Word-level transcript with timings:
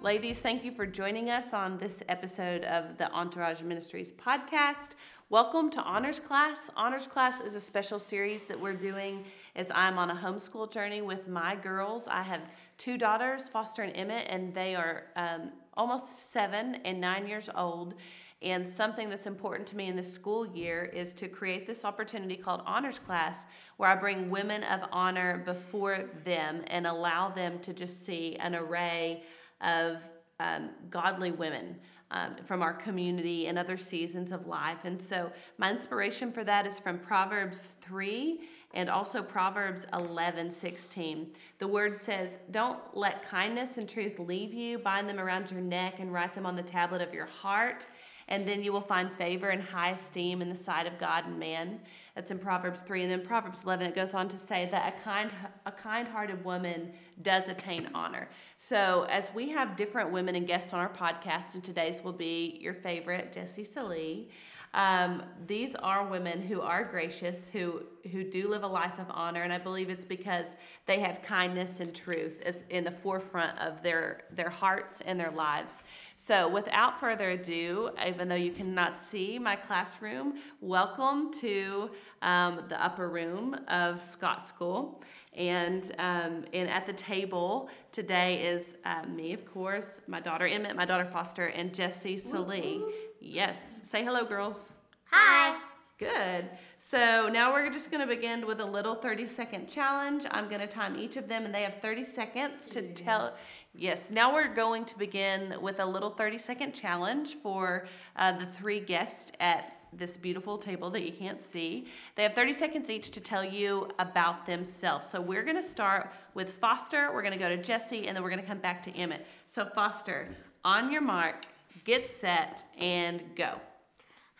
Ladies, 0.00 0.38
thank 0.38 0.64
you 0.64 0.70
for 0.70 0.86
joining 0.86 1.28
us 1.28 1.52
on 1.52 1.76
this 1.76 2.04
episode 2.08 2.62
of 2.62 2.96
the 2.98 3.10
Entourage 3.10 3.62
Ministries 3.62 4.12
podcast. 4.12 4.90
Welcome 5.28 5.70
to 5.70 5.82
Honors 5.82 6.20
Class. 6.20 6.70
Honors 6.76 7.08
Class 7.08 7.40
is 7.40 7.56
a 7.56 7.60
special 7.60 7.98
series 7.98 8.46
that 8.46 8.60
we're 8.60 8.74
doing 8.74 9.24
as 9.56 9.72
I'm 9.74 9.98
on 9.98 10.10
a 10.10 10.14
homeschool 10.14 10.70
journey 10.70 11.02
with 11.02 11.26
my 11.26 11.56
girls. 11.56 12.06
I 12.06 12.22
have 12.22 12.42
two 12.76 12.96
daughters, 12.96 13.48
Foster 13.48 13.82
and 13.82 13.92
Emmett, 13.96 14.28
and 14.30 14.54
they 14.54 14.76
are 14.76 15.06
um, 15.16 15.50
almost 15.76 16.30
seven 16.30 16.76
and 16.84 17.00
nine 17.00 17.26
years 17.26 17.50
old. 17.56 17.94
And 18.40 18.66
something 18.68 19.10
that's 19.10 19.26
important 19.26 19.66
to 19.70 19.76
me 19.76 19.88
in 19.88 19.96
this 19.96 20.12
school 20.12 20.46
year 20.46 20.84
is 20.84 21.12
to 21.14 21.26
create 21.26 21.66
this 21.66 21.84
opportunity 21.84 22.36
called 22.36 22.62
Honors 22.64 23.00
Class, 23.00 23.46
where 23.78 23.90
I 23.90 23.96
bring 23.96 24.30
women 24.30 24.62
of 24.62 24.82
honor 24.92 25.42
before 25.44 26.04
them 26.24 26.62
and 26.68 26.86
allow 26.86 27.30
them 27.30 27.58
to 27.62 27.72
just 27.72 28.06
see 28.06 28.36
an 28.36 28.54
array 28.54 29.24
of 29.60 29.98
um, 30.40 30.70
godly 30.90 31.32
women 31.32 31.76
um, 32.10 32.36
from 32.46 32.62
our 32.62 32.72
community 32.72 33.48
and 33.48 33.58
other 33.58 33.76
seasons 33.76 34.32
of 34.32 34.46
life. 34.46 34.78
And 34.84 35.02
so, 35.02 35.30
my 35.58 35.70
inspiration 35.70 36.32
for 36.32 36.44
that 36.44 36.66
is 36.66 36.78
from 36.78 36.98
Proverbs 36.98 37.68
3 37.82 38.40
and 38.74 38.88
also 38.88 39.22
Proverbs 39.22 39.86
11 39.92 40.50
16. 40.50 41.28
The 41.58 41.68
word 41.68 41.96
says, 41.96 42.38
Don't 42.50 42.78
let 42.94 43.22
kindness 43.22 43.76
and 43.78 43.88
truth 43.88 44.18
leave 44.18 44.54
you, 44.54 44.78
bind 44.78 45.08
them 45.08 45.18
around 45.18 45.50
your 45.50 45.60
neck 45.60 45.96
and 45.98 46.12
write 46.12 46.34
them 46.34 46.46
on 46.46 46.56
the 46.56 46.62
tablet 46.62 47.02
of 47.02 47.12
your 47.12 47.26
heart 47.26 47.86
and 48.28 48.46
then 48.46 48.62
you 48.62 48.72
will 48.72 48.82
find 48.82 49.10
favor 49.12 49.48
and 49.48 49.62
high 49.62 49.90
esteem 49.90 50.42
in 50.42 50.48
the 50.48 50.56
sight 50.56 50.86
of 50.86 50.98
God 50.98 51.26
and 51.26 51.38
man. 51.38 51.80
That's 52.14 52.30
in 52.30 52.38
Proverbs 52.38 52.80
3. 52.80 53.02
And 53.02 53.10
then 53.10 53.22
Proverbs 53.22 53.64
11, 53.64 53.86
it 53.86 53.94
goes 53.94 54.12
on 54.12 54.28
to 54.28 54.36
say 54.36 54.68
that 54.70 54.94
a 54.94 55.02
kind, 55.02 55.30
a 55.64 55.72
kind-hearted 55.72 56.44
woman 56.44 56.92
does 57.22 57.48
attain 57.48 57.88
honor. 57.94 58.28
So 58.58 59.06
as 59.08 59.30
we 59.34 59.48
have 59.50 59.76
different 59.76 60.10
women 60.12 60.34
and 60.34 60.46
guests 60.46 60.72
on 60.72 60.80
our 60.80 60.92
podcast, 60.92 61.54
and 61.54 61.64
today's 61.64 62.04
will 62.04 62.12
be 62.12 62.58
your 62.60 62.74
favorite, 62.74 63.32
Jesse 63.32 63.64
Salee. 63.64 64.28
Um, 64.74 65.22
these 65.46 65.74
are 65.74 66.06
women 66.06 66.42
who 66.42 66.60
are 66.60 66.84
gracious, 66.84 67.48
who 67.52 67.82
who 68.12 68.24
do 68.24 68.48
live 68.48 68.62
a 68.62 68.68
life 68.68 68.98
of 68.98 69.06
honor, 69.10 69.42
and 69.42 69.52
I 69.52 69.58
believe 69.58 69.90
it's 69.90 70.04
because 70.04 70.56
they 70.86 71.00
have 71.00 71.20
kindness 71.22 71.80
and 71.80 71.94
truth 71.94 72.40
as 72.44 72.62
in 72.70 72.84
the 72.84 72.90
forefront 72.90 73.58
of 73.58 73.82
their 73.82 74.22
their 74.30 74.50
hearts 74.50 75.00
and 75.02 75.18
their 75.18 75.30
lives. 75.30 75.82
So, 76.16 76.48
without 76.48 76.98
further 77.00 77.30
ado, 77.30 77.90
even 78.06 78.28
though 78.28 78.34
you 78.34 78.52
cannot 78.52 78.96
see 78.96 79.38
my 79.38 79.56
classroom, 79.56 80.34
welcome 80.60 81.32
to 81.34 81.90
um, 82.22 82.64
the 82.68 82.82
upper 82.82 83.08
room 83.08 83.56
of 83.68 84.02
Scott 84.02 84.44
School. 84.44 85.02
And 85.34 85.92
um, 85.98 86.44
and 86.52 86.68
at 86.68 86.86
the 86.86 86.92
table 86.92 87.68
today 87.92 88.42
is 88.42 88.76
uh, 88.84 89.04
me, 89.06 89.32
of 89.32 89.44
course, 89.44 90.00
my 90.08 90.20
daughter 90.20 90.46
Emmett, 90.46 90.74
my 90.74 90.84
daughter 90.84 91.04
Foster, 91.04 91.46
and 91.46 91.72
Jesse 91.72 92.16
Salee. 92.16 92.82
Yes. 93.20 93.80
Say 93.82 94.04
hello, 94.04 94.24
girls. 94.24 94.72
Hi. 95.10 95.58
Good. 95.98 96.48
So 96.78 97.28
now 97.28 97.52
we're 97.52 97.70
just 97.70 97.90
going 97.90 98.00
to 98.00 98.06
begin 98.06 98.46
with 98.46 98.60
a 98.60 98.64
little 98.64 98.94
30 98.94 99.26
second 99.26 99.68
challenge. 99.68 100.24
I'm 100.30 100.48
going 100.48 100.60
to 100.60 100.68
time 100.68 100.96
each 100.96 101.16
of 101.16 101.28
them, 101.28 101.44
and 101.44 101.52
they 101.52 101.62
have 101.62 101.82
30 101.82 102.04
seconds 102.04 102.68
to 102.68 102.92
tell. 102.92 103.34
Yes, 103.74 104.08
now 104.10 104.32
we're 104.32 104.54
going 104.54 104.84
to 104.84 104.96
begin 104.96 105.56
with 105.60 105.80
a 105.80 105.84
little 105.84 106.10
30 106.10 106.38
second 106.38 106.72
challenge 106.72 107.36
for 107.42 107.88
uh, 108.14 108.32
the 108.32 108.46
three 108.46 108.78
guests 108.78 109.32
at 109.40 109.74
this 109.92 110.16
beautiful 110.16 110.56
table 110.56 110.88
that 110.90 111.02
you 111.02 111.12
can't 111.12 111.40
see. 111.40 111.86
They 112.14 112.22
have 112.22 112.34
30 112.34 112.52
seconds 112.52 112.90
each 112.90 113.10
to 113.10 113.20
tell 113.20 113.44
you 113.44 113.88
about 113.98 114.46
themselves. 114.46 115.08
So 115.08 115.20
we're 115.20 115.42
going 115.42 115.56
to 115.56 115.62
start 115.62 116.12
with 116.34 116.50
Foster, 116.50 117.10
we're 117.12 117.22
going 117.22 117.32
to 117.32 117.38
go 117.38 117.48
to 117.48 117.60
Jesse, 117.60 118.06
and 118.06 118.16
then 118.16 118.22
we're 118.22 118.30
going 118.30 118.42
to 118.42 118.46
come 118.46 118.58
back 118.58 118.82
to 118.84 118.90
Emmett. 118.92 119.26
So, 119.46 119.66
Foster, 119.74 120.28
on 120.64 120.92
your 120.92 121.02
mark, 121.02 121.46
get 121.84 122.06
set, 122.06 122.64
and 122.78 123.22
go. 123.36 123.60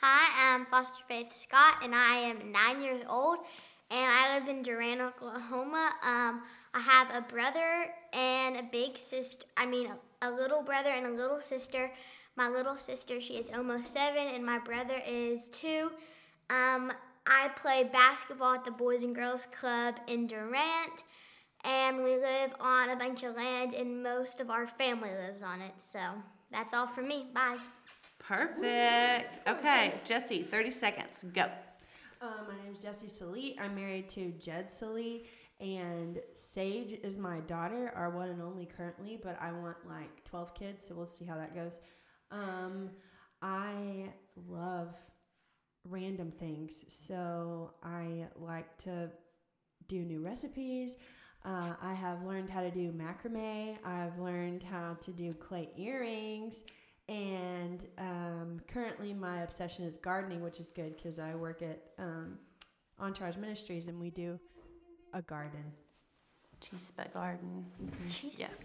Hi, 0.01 0.55
I'm 0.55 0.65
Foster 0.67 1.03
Faith 1.09 1.35
Scott, 1.35 1.79
and 1.83 1.95
I 1.95 2.17
am 2.17 2.53
nine 2.53 2.81
years 2.81 3.03
old, 3.09 3.39
and 3.91 4.11
I 4.13 4.39
live 4.39 4.49
in 4.49 4.63
Durant, 4.63 5.01
Oklahoma. 5.01 5.91
Um, 6.05 6.43
I 6.73 6.81
have 6.81 7.15
a 7.17 7.21
brother 7.21 7.87
and 8.13 8.57
a 8.57 8.63
big 8.63 8.97
sister. 8.97 9.45
I 9.57 9.67
mean, 9.67 9.91
a, 10.23 10.29
a 10.29 10.31
little 10.31 10.63
brother 10.63 10.91
and 10.91 11.07
a 11.07 11.11
little 11.11 11.41
sister. 11.41 11.91
My 12.37 12.49
little 12.49 12.77
sister, 12.77 13.21
she 13.21 13.35
is 13.35 13.51
almost 13.51 13.93
seven, 13.93 14.29
and 14.29 14.47
my 14.47 14.59
brother 14.59 15.03
is 15.05 15.49
two. 15.49 15.91
Um, 16.51 16.93
I 17.27 17.49
play 17.57 17.83
basketball 17.93 18.55
at 18.55 18.65
the 18.65 18.71
Boys 18.71 19.03
and 19.03 19.15
Girls 19.15 19.47
Club 19.47 19.97
in 20.07 20.29
Durant, 20.29 21.03
and 21.65 22.05
we 22.05 22.15
live 22.17 22.53
on 22.61 22.91
a 22.91 22.97
bunch 22.97 23.25
of 23.25 23.35
land, 23.35 23.75
and 23.75 24.03
most 24.03 24.41
of 24.41 24.49
our 24.49 24.69
family 24.69 25.11
lives 25.11 25.43
on 25.43 25.61
it. 25.61 25.75
So. 25.79 25.99
That's 26.51 26.75
all 26.75 26.87
from 26.87 27.09
me. 27.09 27.27
Bye. 27.35 27.59
Perfect. 28.19 29.41
Okay, 29.49 29.95
Jesse, 30.05 30.43
30 30.43 30.71
seconds. 30.71 31.25
Go. 31.33 31.47
Uh, 32.21 32.27
my 32.49 32.63
name 32.65 32.75
is 32.75 32.83
Jesse 32.83 33.09
Salee. 33.09 33.57
I'm 33.61 33.75
married 33.75 34.09
to 34.11 34.33
Jed 34.33 34.73
Salee, 34.73 35.27
and 35.61 36.19
Sage 36.33 36.99
is 37.03 37.17
my 37.17 37.41
daughter, 37.41 37.93
our 37.95 38.11
one 38.11 38.29
and 38.29 38.43
only 38.43 38.67
currently, 38.67 39.19
but 39.23 39.39
I 39.41 39.53
want 39.53 39.77
like 39.89 40.25
12 40.25 40.55
kids, 40.55 40.85
so 40.87 40.95
we'll 40.95 41.07
see 41.07 41.25
how 41.25 41.37
that 41.37 41.55
goes. 41.55 41.79
Um, 42.31 42.91
I 43.41 44.11
love 44.49 44.95
random 45.85 46.33
things, 46.33 46.85
so 46.89 47.73
I 47.85 48.27
like 48.37 48.77
to 48.79 49.11
do 49.87 50.01
new 50.01 50.21
recipes. 50.21 50.97
Uh, 51.45 51.73
I 51.81 51.95
have 51.95 52.25
learned 52.25 52.51
how 52.51 52.61
to 52.61 52.71
do 52.71 52.93
macrame. 52.93 53.77
I've 53.85 54.19
learned 54.19 54.63
how 54.63 54.97
to 55.01 55.11
do 55.11 55.33
clay 55.35 55.69
earrings. 55.77 56.65
And 57.09 57.87
um, 57.97 58.61
currently, 58.69 59.15
my 59.15 59.43
obsession 59.43 59.85
is 59.85 59.97
gardening, 59.97 60.43
which 60.43 60.61
is 60.61 60.67
good 60.67 60.97
because 60.97 61.19
I 61.19 61.35
work 61.35 61.63
at 61.63 61.81
um, 61.99 62.39
Entourage 63.01 63.37
Ministries 63.37 63.87
and 63.87 63.99
we 63.99 64.11
do 64.11 64.39
a 65.15 65.23
garden. 65.23 65.65
Cheese 66.61 66.93
but 66.97 67.15
garden. 67.15 67.65
Mm-hmm. 67.83 68.09
Cheese 68.09 68.39
yes. 68.39 68.57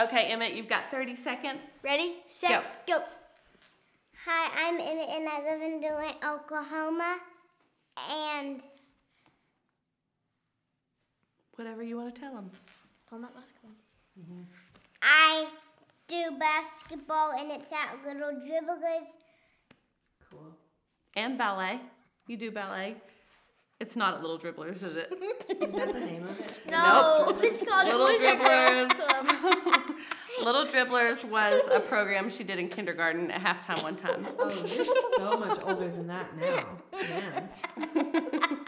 Okay, 0.00 0.26
Emmett, 0.30 0.54
you've 0.54 0.68
got 0.68 0.90
30 0.90 1.16
seconds. 1.16 1.60
Ready, 1.82 2.16
set, 2.28 2.86
go. 2.86 2.98
go. 2.98 3.04
Hi, 4.24 4.68
I'm 4.68 4.74
Emmett 4.78 5.08
and 5.08 5.28
I 5.28 5.40
live 5.42 5.60
in 5.60 5.80
Durant, 5.80 6.16
Oklahoma. 6.24 7.18
And 8.10 8.62
Whatever 11.60 11.82
you 11.82 11.98
want 11.98 12.14
to 12.14 12.18
tell 12.18 12.32
them. 12.32 12.50
Tell 13.06 13.18
them 13.18 13.28
about 13.28 13.42
basketball. 13.42 13.72
Mm-hmm. 14.18 14.40
I 15.02 15.46
do 16.08 16.38
basketball 16.38 17.32
and 17.32 17.50
it's 17.52 17.70
at 17.70 17.98
Little 18.02 18.30
Dribblers. 18.30 19.08
Cool. 20.30 20.56
And 21.16 21.36
ballet. 21.36 21.78
You 22.28 22.38
do 22.38 22.50
ballet. 22.50 22.96
It's 23.78 23.94
not 23.94 24.14
at 24.14 24.22
Little 24.22 24.38
Dribblers, 24.38 24.82
is 24.82 24.96
it? 24.96 25.12
is 25.62 25.72
that 25.72 25.92
the 25.92 26.00
name 26.00 26.24
of 26.24 26.40
it? 26.40 26.60
No, 26.70 27.26
nope. 27.26 27.40
it's 27.42 27.60
called 27.60 27.86
Little 27.86 28.06
Dribblers. 28.06 28.90
Little 30.42 30.64
Dribblers 30.64 31.24
was 31.26 31.60
a 31.70 31.80
program 31.80 32.30
she 32.30 32.42
did 32.42 32.58
in 32.58 32.70
kindergarten 32.70 33.30
at 33.30 33.42
halftime 33.42 33.82
one 33.82 33.96
time. 33.96 34.26
Oh, 34.38 34.48
you're 34.48 34.86
so 35.18 35.38
much 35.38 35.60
older 35.62 35.90
than 35.90 36.06
that 36.06 36.34
now. 36.38 36.78
Man. 36.94 38.59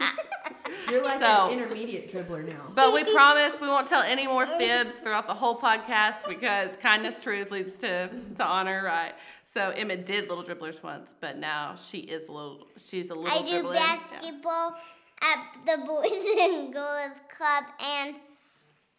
You're 0.93 1.03
like 1.03 1.19
so, 1.19 1.47
an 1.47 1.53
intermediate 1.53 2.11
dribbler 2.11 2.47
now. 2.47 2.71
But 2.75 2.93
we 2.93 3.03
promise 3.03 3.59
we 3.59 3.67
won't 3.67 3.87
tell 3.87 4.03
any 4.03 4.27
more 4.27 4.45
fibs 4.45 4.97
throughout 4.97 5.25
the 5.25 5.33
whole 5.33 5.59
podcast 5.59 6.27
because 6.27 6.75
kindness, 6.75 7.19
truth 7.19 7.49
leads 7.49 7.79
to, 7.79 8.11
to 8.35 8.45
honor, 8.45 8.83
right? 8.83 9.13
So 9.43 9.71
Emma 9.71 9.97
did 9.97 10.29
little 10.29 10.43
dribblers 10.43 10.83
once, 10.83 11.15
but 11.19 11.39
now 11.39 11.73
she 11.73 11.97
is 11.99 12.27
a 12.27 12.31
little. 12.31 12.67
She's 12.77 13.09
a 13.09 13.15
little. 13.15 13.35
I 13.35 13.41
do 13.41 13.63
dribbler. 13.63 13.73
basketball 13.73 14.75
yeah. 15.23 15.33
at 15.33 15.39
the 15.65 15.77
Boys 15.83 16.05
and 16.39 16.71
Girls 16.71 17.13
Club, 17.35 17.63
and 17.83 18.15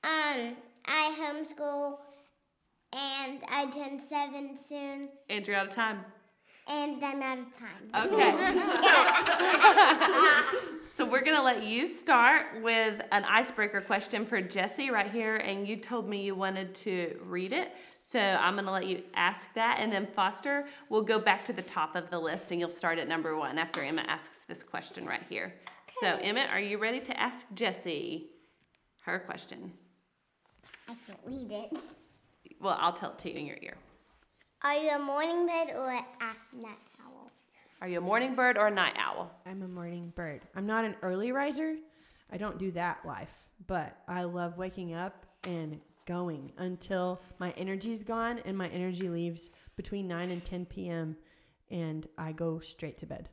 um, 0.02 0.56
I 0.86 1.14
homeschool, 1.16 1.98
and 2.92 3.38
I 3.48 3.66
turn 3.70 4.00
seven 4.08 4.58
soon. 4.68 5.10
And 5.30 5.46
you're 5.46 5.54
out 5.56 5.68
of 5.68 5.74
time. 5.74 6.04
and 6.66 7.04
I'm 7.04 7.22
out 7.22 7.38
of 7.38 7.52
time. 7.56 7.90
Okay. 8.12 8.32
so 10.96 11.04
we're 11.04 11.24
going 11.24 11.36
to 11.36 11.42
let 11.42 11.64
you 11.64 11.86
start 11.86 12.62
with 12.62 13.00
an 13.10 13.24
icebreaker 13.24 13.80
question 13.80 14.24
for 14.24 14.40
Jesse 14.40 14.90
right 14.90 15.10
here. 15.10 15.36
And 15.36 15.66
you 15.66 15.76
told 15.76 16.08
me 16.08 16.22
you 16.22 16.36
wanted 16.36 16.74
to 16.76 17.18
read 17.24 17.52
it. 17.52 17.72
So 17.90 18.20
I'm 18.20 18.54
going 18.54 18.66
to 18.66 18.70
let 18.70 18.86
you 18.86 19.02
ask 19.14 19.48
that. 19.54 19.78
And 19.80 19.92
then 19.92 20.06
Foster 20.06 20.66
we'll 20.88 21.02
go 21.02 21.18
back 21.18 21.44
to 21.46 21.52
the 21.52 21.62
top 21.62 21.96
of 21.96 22.10
the 22.10 22.18
list 22.18 22.52
and 22.52 22.60
you'll 22.60 22.70
start 22.70 23.00
at 23.00 23.08
number 23.08 23.36
one 23.36 23.58
after 23.58 23.82
Emma 23.82 24.02
asks 24.06 24.42
this 24.44 24.62
question 24.62 25.04
right 25.04 25.24
here. 25.28 25.54
So, 26.00 26.16
Emmett, 26.20 26.48
are 26.50 26.60
you 26.60 26.78
ready 26.78 27.00
to 27.00 27.20
ask 27.20 27.44
Jesse 27.54 28.30
her 29.04 29.18
question? 29.18 29.72
I 30.88 30.94
can't 31.06 31.18
read 31.26 31.50
it. 31.50 31.72
Well, 32.60 32.76
I'll 32.80 32.92
tell 32.92 33.10
it 33.10 33.18
to 33.18 33.32
you 33.32 33.38
in 33.38 33.46
your 33.46 33.58
ear. 33.62 33.76
Are 34.62 34.76
you 34.76 34.90
a 34.90 34.98
morning 34.98 35.46
bird 35.46 35.74
or 35.76 35.90
a 35.90 36.04
night? 36.56 36.78
Are 37.84 37.88
you 37.88 37.98
a 37.98 38.00
morning 38.00 38.34
bird 38.34 38.56
or 38.56 38.68
a 38.68 38.70
night 38.70 38.94
owl? 38.96 39.30
I'm 39.44 39.60
a 39.60 39.68
morning 39.68 40.10
bird. 40.16 40.40
I'm 40.56 40.64
not 40.64 40.86
an 40.86 40.96
early 41.02 41.32
riser. 41.32 41.76
I 42.32 42.38
don't 42.38 42.56
do 42.56 42.70
that 42.70 43.04
life, 43.04 43.28
but 43.66 43.98
I 44.08 44.22
love 44.22 44.56
waking 44.56 44.94
up 44.94 45.26
and 45.42 45.78
going 46.06 46.50
until 46.56 47.20
my 47.38 47.50
energy's 47.58 48.02
gone 48.02 48.40
and 48.46 48.56
my 48.56 48.68
energy 48.68 49.10
leaves 49.10 49.50
between 49.76 50.08
9 50.08 50.30
and 50.30 50.42
10 50.42 50.64
p.m. 50.64 51.14
and 51.70 52.08
I 52.16 52.32
go 52.32 52.58
straight 52.58 52.96
to 53.00 53.06
bed. 53.06 53.28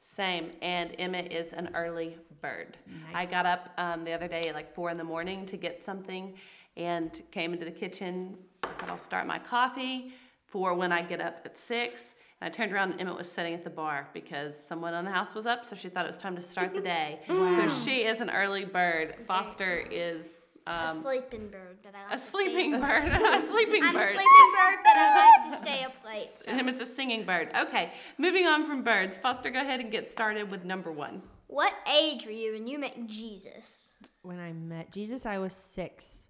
Same. 0.00 0.52
And 0.62 0.94
Emmett 0.98 1.30
is 1.30 1.52
an 1.52 1.68
early 1.74 2.16
bird. 2.40 2.78
Nice. 2.86 3.28
I 3.28 3.30
got 3.30 3.44
up 3.44 3.68
um, 3.76 4.02
the 4.02 4.14
other 4.14 4.28
day 4.28 4.44
at 4.48 4.54
like 4.54 4.74
four 4.74 4.88
in 4.88 4.96
the 4.96 5.04
morning 5.04 5.44
to 5.44 5.58
get 5.58 5.84
something 5.84 6.32
and 6.78 7.20
came 7.32 7.52
into 7.52 7.66
the 7.66 7.70
kitchen. 7.70 8.38
I 8.62 8.68
thought 8.78 8.88
I'll 8.88 8.98
start 8.98 9.26
my 9.26 9.38
coffee 9.38 10.14
for 10.46 10.72
when 10.72 10.90
I 10.90 11.02
get 11.02 11.20
up 11.20 11.42
at 11.44 11.54
six. 11.54 12.14
And 12.44 12.52
I 12.52 12.54
turned 12.54 12.74
around 12.74 12.92
and 12.92 13.00
Emmett 13.00 13.16
was 13.16 13.32
sitting 13.32 13.54
at 13.54 13.64
the 13.64 13.70
bar 13.70 14.06
because 14.12 14.54
someone 14.54 14.92
on 14.92 15.06
the 15.06 15.10
house 15.10 15.34
was 15.34 15.46
up, 15.46 15.64
so 15.64 15.74
she 15.74 15.88
thought 15.88 16.04
it 16.04 16.08
was 16.08 16.18
time 16.18 16.36
to 16.36 16.42
start 16.42 16.74
the 16.74 16.80
day. 16.82 17.20
So 17.28 17.68
she 17.84 18.04
is 18.04 18.20
an 18.20 18.28
early 18.28 18.66
bird. 18.66 19.14
Foster 19.26 19.78
is 19.78 20.36
a 20.66 20.88
um, 20.88 20.96
sleeping 20.96 21.48
bird, 21.48 21.78
but 21.82 21.94
I 21.94 22.02
like 22.02 22.12
a 22.12 22.16
to 22.16 22.18
stay 22.18 22.30
sleeping 22.30 22.74
up- 22.74 22.82
bird. 22.82 23.04
a 23.12 23.46
sleeping 23.46 23.82
I'm 23.82 23.96
a 23.96 24.06
sleeping 24.06 24.52
bird, 24.52 24.78
but 24.84 24.92
I 24.94 25.40
like 25.40 25.52
to 25.52 25.56
stay 25.56 25.84
up 25.84 25.94
late. 26.04 26.28
so. 26.28 26.44
And 26.50 26.60
Emmett's 26.60 26.82
a 26.82 26.86
singing 26.86 27.24
bird. 27.24 27.50
Okay, 27.56 27.92
moving 28.18 28.46
on 28.46 28.66
from 28.66 28.82
birds. 28.82 29.16
Foster, 29.16 29.48
go 29.48 29.60
ahead 29.60 29.80
and 29.80 29.90
get 29.90 30.10
started 30.10 30.50
with 30.50 30.64
number 30.64 30.92
one. 30.92 31.22
What 31.46 31.72
age 31.98 32.26
were 32.26 32.32
you 32.32 32.52
when 32.52 32.66
you 32.66 32.78
met 32.78 33.06
Jesus? 33.06 33.88
When 34.22 34.38
I 34.38 34.52
met 34.52 34.92
Jesus, 34.92 35.24
I 35.24 35.38
was 35.38 35.54
six. 35.54 36.28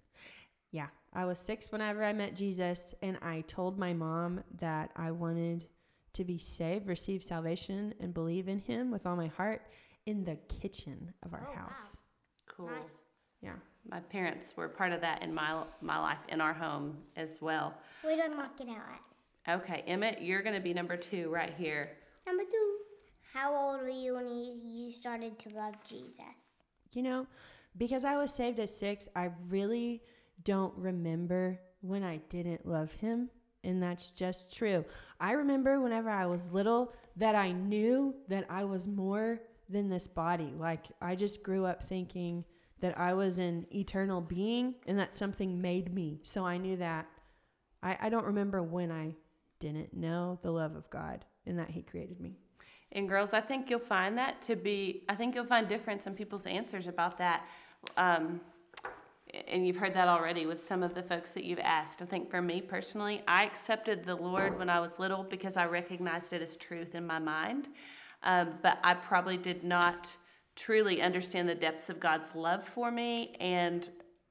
Yeah, 0.71 0.87
I 1.11 1.25
was 1.25 1.39
six 1.39 1.71
whenever 1.71 2.03
I 2.05 2.13
met 2.13 2.35
Jesus, 2.35 2.93
and 3.01 3.17
I 3.21 3.41
told 3.47 3.77
my 3.77 3.93
mom 3.93 4.43
that 4.59 4.91
I 4.95 5.11
wanted 5.11 5.65
to 6.15 6.23
be 6.23 6.37
saved, 6.37 6.87
receive 6.87 7.23
salvation, 7.23 7.93
and 7.99 8.13
believe 8.13 8.47
in 8.47 8.59
Him 8.59 8.91
with 8.91 9.05
all 9.05 9.15
my 9.15 9.27
heart 9.27 9.61
in 10.05 10.23
the 10.23 10.35
kitchen 10.61 11.13
of 11.23 11.33
our 11.33 11.47
Oh, 11.47 11.51
wow. 11.51 11.57
house. 11.67 11.97
Cool. 12.47 12.67
Nice. 12.67 13.03
Yeah. 13.41 13.53
My 13.89 13.99
parents 13.99 14.53
were 14.57 14.67
part 14.67 14.91
of 14.91 15.01
that 15.01 15.21
in 15.21 15.33
my 15.33 15.63
my 15.81 15.99
life 15.99 16.17
in 16.29 16.41
our 16.41 16.53
home 16.53 16.97
as 17.15 17.37
well. 17.41 17.73
Where 18.01 18.15
do 18.15 18.21
I 18.23 18.27
mark 18.35 18.59
it 18.59 18.67
out 18.69 18.77
at? 19.47 19.61
Okay, 19.61 19.83
Emmett, 19.85 20.21
you're 20.23 20.41
going 20.41 20.55
to 20.55 20.61
be 20.61 20.73
number 20.73 20.97
two 20.97 21.29
right 21.29 21.53
here. 21.55 21.91
Number 22.25 22.43
two. 22.43 22.77
How 23.31 23.53
old 23.55 23.81
were 23.81 23.89
you 23.89 24.15
when 24.15 24.27
you, 24.27 24.59
you 24.65 24.91
started 24.93 25.37
to 25.39 25.49
love 25.49 25.75
Jesus? 25.87 26.23
You 26.93 27.03
know, 27.03 27.27
because 27.77 28.05
I 28.05 28.15
was 28.17 28.33
saved 28.33 28.59
at 28.59 28.69
six, 28.71 29.07
I 29.15 29.29
really 29.49 30.01
don't 30.43 30.73
remember 30.77 31.59
when 31.81 32.01
I 32.03 32.17
didn't 32.29 32.65
love 32.65 32.93
him. 32.93 33.29
And 33.65 33.81
that's 33.81 34.11
just 34.11 34.55
true. 34.55 34.85
I 35.19 35.31
remember 35.31 35.81
whenever 35.81 36.09
I 36.09 36.25
was 36.27 36.53
little 36.53 36.93
that 37.17 37.35
I 37.35 37.51
knew 37.51 38.15
that 38.27 38.45
I 38.49 38.63
was 38.63 38.87
more 38.87 39.41
than 39.69 39.89
this 39.89 40.07
body. 40.07 40.53
Like, 40.57 40.85
I 41.01 41.15
just 41.15 41.41
grew 41.41 41.65
up 41.65 41.83
thinking 41.83 42.45
that 42.79 42.97
I 42.99 43.13
was 43.13 43.39
an 43.39 43.65
eternal 43.73 44.21
being 44.21 44.75
and 44.85 44.99
that 44.99 45.15
something 45.15 45.61
made 45.61 45.93
me. 45.93 46.19
So 46.23 46.45
I 46.45 46.57
knew 46.57 46.77
that. 46.77 47.07
I, 47.81 47.97
I 48.01 48.09
don't 48.09 48.25
remember 48.25 48.61
when 48.61 48.91
I 48.91 49.15
didn't 49.59 49.93
know 49.93 50.39
the 50.43 50.51
love 50.51 50.75
of 50.75 50.89
God 50.89 51.25
and 51.45 51.57
that 51.57 51.71
He 51.71 51.81
created 51.81 52.19
me. 52.19 52.37
And 52.91 53.09
girls, 53.09 53.33
I 53.33 53.41
think 53.41 53.69
you'll 53.69 53.79
find 53.79 54.17
that 54.17 54.41
to 54.43 54.55
be, 54.55 55.03
I 55.09 55.15
think 55.15 55.35
you'll 55.35 55.45
find 55.45 55.67
difference 55.67 56.05
in 56.05 56.13
people's 56.13 56.45
answers 56.45 56.87
about 56.87 57.17
that. 57.17 57.47
Um, 57.97 58.41
and 59.47 59.65
you've 59.65 59.77
heard 59.77 59.93
that 59.93 60.07
already 60.07 60.45
with 60.45 60.63
some 60.63 60.83
of 60.83 60.93
the 60.93 61.03
folks 61.03 61.31
that 61.31 61.43
you've 61.43 61.59
asked. 61.59 62.01
I 62.01 62.05
think 62.05 62.29
for 62.29 62.41
me 62.41 62.61
personally, 62.61 63.21
I 63.27 63.43
accepted 63.43 64.03
the 64.03 64.15
Lord 64.15 64.57
when 64.57 64.69
I 64.69 64.79
was 64.79 64.99
little 64.99 65.23
because 65.23 65.57
I 65.57 65.65
recognized 65.65 66.33
it 66.33 66.41
as 66.41 66.55
truth 66.57 66.95
in 66.95 67.05
my 67.05 67.19
mind. 67.19 67.69
Um, 68.23 68.53
but 68.61 68.79
I 68.83 68.93
probably 68.93 69.37
did 69.37 69.63
not 69.63 70.15
truly 70.55 71.01
understand 71.01 71.49
the 71.49 71.55
depths 71.55 71.89
of 71.89 71.99
God's 71.99 72.33
love 72.33 72.65
for 72.65 72.91
me 72.91 73.35
and 73.39 73.89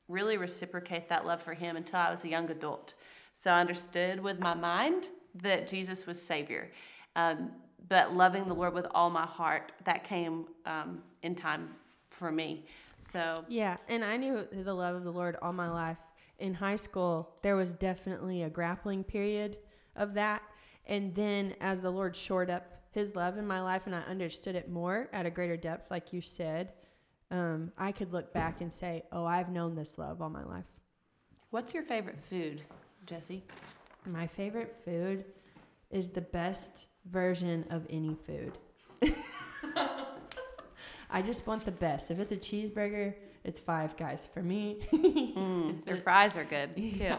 really 0.08 0.36
reciprocate 0.36 1.08
that 1.08 1.26
love 1.26 1.42
for 1.42 1.54
Him 1.54 1.76
until 1.76 2.00
I 2.00 2.10
was 2.10 2.24
a 2.24 2.28
young 2.28 2.50
adult. 2.50 2.94
So 3.32 3.50
I 3.50 3.60
understood 3.60 4.20
with 4.20 4.38
my 4.38 4.54
mind 4.54 5.08
that 5.42 5.68
Jesus 5.68 6.06
was 6.06 6.20
Savior. 6.20 6.70
Um, 7.16 7.50
but 7.88 8.14
loving 8.14 8.46
the 8.46 8.54
Lord 8.54 8.74
with 8.74 8.86
all 8.94 9.10
my 9.10 9.26
heart, 9.26 9.72
that 9.84 10.04
came 10.04 10.46
um, 10.64 11.02
in 11.22 11.34
time 11.34 11.70
for 12.10 12.32
me. 12.32 12.64
So, 13.10 13.44
Yeah, 13.48 13.76
and 13.88 14.04
I 14.04 14.16
knew 14.16 14.46
the 14.52 14.74
love 14.74 14.96
of 14.96 15.04
the 15.04 15.12
Lord 15.12 15.36
all 15.42 15.52
my 15.52 15.70
life. 15.70 15.98
In 16.38 16.54
high 16.54 16.76
school, 16.76 17.36
there 17.42 17.56
was 17.56 17.74
definitely 17.74 18.42
a 18.42 18.50
grappling 18.50 19.04
period 19.04 19.58
of 19.96 20.14
that. 20.14 20.42
And 20.86 21.14
then 21.14 21.54
as 21.60 21.80
the 21.80 21.90
Lord 21.90 22.16
shored 22.16 22.50
up 22.50 22.82
his 22.90 23.14
love 23.16 23.38
in 23.38 23.46
my 23.46 23.60
life 23.60 23.82
and 23.86 23.94
I 23.94 24.00
understood 24.00 24.54
it 24.54 24.70
more 24.70 25.08
at 25.12 25.26
a 25.26 25.30
greater 25.30 25.56
depth, 25.56 25.90
like 25.90 26.12
you 26.12 26.20
said, 26.20 26.72
um, 27.30 27.72
I 27.78 27.92
could 27.92 28.12
look 28.12 28.32
back 28.32 28.60
and 28.60 28.72
say, 28.72 29.02
oh, 29.12 29.24
I've 29.24 29.48
known 29.50 29.74
this 29.74 29.98
love 29.98 30.20
all 30.22 30.30
my 30.30 30.44
life. 30.44 30.64
what's 31.50 31.72
your 31.72 31.82
favorite 31.82 32.20
food, 32.20 32.62
Jesse? 33.06 33.44
My 34.06 34.26
favorite 34.26 34.76
food 34.84 35.24
is 35.90 36.10
the 36.10 36.20
best 36.20 36.86
version 37.06 37.64
of 37.70 37.86
any 37.88 38.16
food. 38.26 38.58
I 41.14 41.22
just 41.22 41.46
want 41.46 41.64
the 41.64 41.70
best. 41.70 42.10
If 42.10 42.18
it's 42.18 42.32
a 42.32 42.36
cheeseburger, 42.36 43.14
it's 43.44 43.60
five 43.60 43.96
guys 43.96 44.28
for 44.34 44.42
me. 44.42 44.80
Mm, 44.92 45.84
their 45.86 45.98
fries 45.98 46.36
are 46.36 46.42
good 46.44 46.74
too. 46.76 46.82
Yeah. 46.82 47.18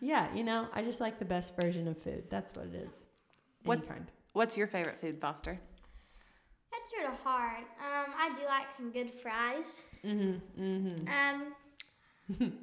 yeah, 0.00 0.34
you 0.34 0.42
know, 0.42 0.66
I 0.72 0.82
just 0.82 0.98
like 0.98 1.18
the 1.18 1.26
best 1.26 1.52
version 1.60 1.86
of 1.88 1.98
food. 1.98 2.24
That's 2.30 2.50
what 2.56 2.66
it 2.66 2.74
is. 2.74 3.04
What- 3.64 3.86
kind. 3.86 4.10
What's 4.32 4.56
your 4.56 4.66
favorite 4.66 4.98
food, 4.98 5.20
Foster? 5.20 5.60
That's 6.72 6.90
sort 6.90 7.12
of 7.12 7.18
hard. 7.20 7.64
Um, 7.78 8.14
I 8.18 8.32
do 8.34 8.46
like 8.46 8.72
some 8.74 8.90
good 8.90 9.10
fries. 9.22 9.66
Mm-hmm. 10.02 10.62
Mm-hmm. 10.62 12.40
Um, 12.40 12.52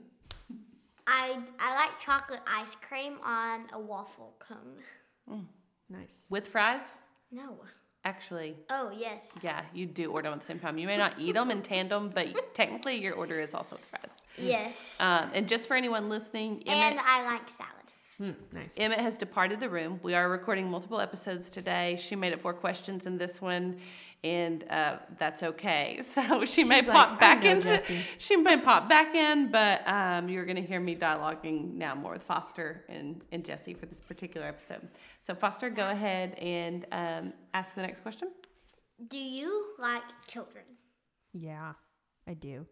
I 1.07 1.37
I 1.59 1.75
like 1.75 1.99
chocolate 1.99 2.41
ice 2.47 2.75
cream 2.75 3.19
on 3.23 3.67
a 3.71 3.79
waffle 3.79 4.33
cone. 4.39 5.43
Nice. 5.91 6.25
With 6.27 6.47
fries? 6.47 6.95
No. 7.31 7.59
Actually, 8.05 8.55
Oh 8.69 8.91
yes. 8.97 9.37
yeah, 9.43 9.61
you 9.73 9.85
do 9.85 10.11
order 10.11 10.29
them 10.29 10.35
at 10.35 10.39
the 10.39 10.45
same 10.45 10.59
time. 10.59 10.77
You 10.77 10.87
may 10.87 10.97
not 10.97 11.19
eat 11.19 11.33
them 11.33 11.51
in 11.51 11.61
tandem, 11.61 12.09
but 12.09 12.55
technically 12.55 12.95
your 13.01 13.13
order 13.13 13.39
is 13.41 13.53
also 13.53 13.75
with 13.75 13.85
fries. 13.85 14.21
Yes. 14.37 14.97
Um, 15.01 15.29
and 15.33 15.49
just 15.49 15.67
for 15.67 15.75
anyone 15.75 16.07
listening, 16.07 16.63
and 16.65 16.99
I 17.03 17.25
like 17.25 17.49
salad. 17.49 17.73
Mm, 18.21 18.35
nice. 18.51 18.73
Emmett 18.75 18.99
has 18.99 19.17
departed 19.17 19.61
the 19.61 19.69
room. 19.69 19.99
We 20.03 20.13
are 20.13 20.29
recording 20.29 20.69
multiple 20.69 20.99
episodes 20.99 21.49
today. 21.49 21.97
She 21.97 22.17
made 22.17 22.33
it 22.33 22.41
four 22.41 22.53
questions 22.53 23.05
in 23.07 23.17
this 23.17 23.41
one, 23.41 23.77
and 24.25 24.65
uh, 24.69 24.97
that's 25.17 25.41
okay. 25.41 26.01
So 26.09 26.43
she 26.43 26.65
may 26.65 26.81
like, 26.81 26.89
pop 26.89 27.19
back 27.19 27.45
in. 27.45 27.61
Jesse." 27.61 28.01
She 28.17 28.35
may 28.35 28.57
pop 28.57 28.89
back 28.89 29.15
in, 29.15 29.51
but 29.51 29.87
um, 29.87 30.27
you're 30.27 30.45
going 30.45 30.57
to 30.57 30.61
hear 30.61 30.81
me 30.81 30.95
dialoguing 30.95 31.75
now 31.75 31.95
more 31.95 32.13
with 32.13 32.23
Foster 32.23 32.83
and, 32.89 33.21
and 33.31 33.45
Jesse 33.45 33.73
for 33.73 33.85
this 33.85 34.01
particular 34.01 34.47
episode. 34.47 34.85
So 35.21 35.33
Foster, 35.33 35.69
go 35.69 35.87
ahead 35.87 36.33
and 36.39 36.85
um, 36.91 37.33
ask 37.53 37.73
the 37.73 37.81
next 37.81 38.01
question. 38.01 38.31
Do 39.07 39.17
you 39.17 39.67
like 39.77 40.03
children? 40.27 40.65
Yeah, 41.33 41.73
I 42.27 42.33
do. 42.33 42.65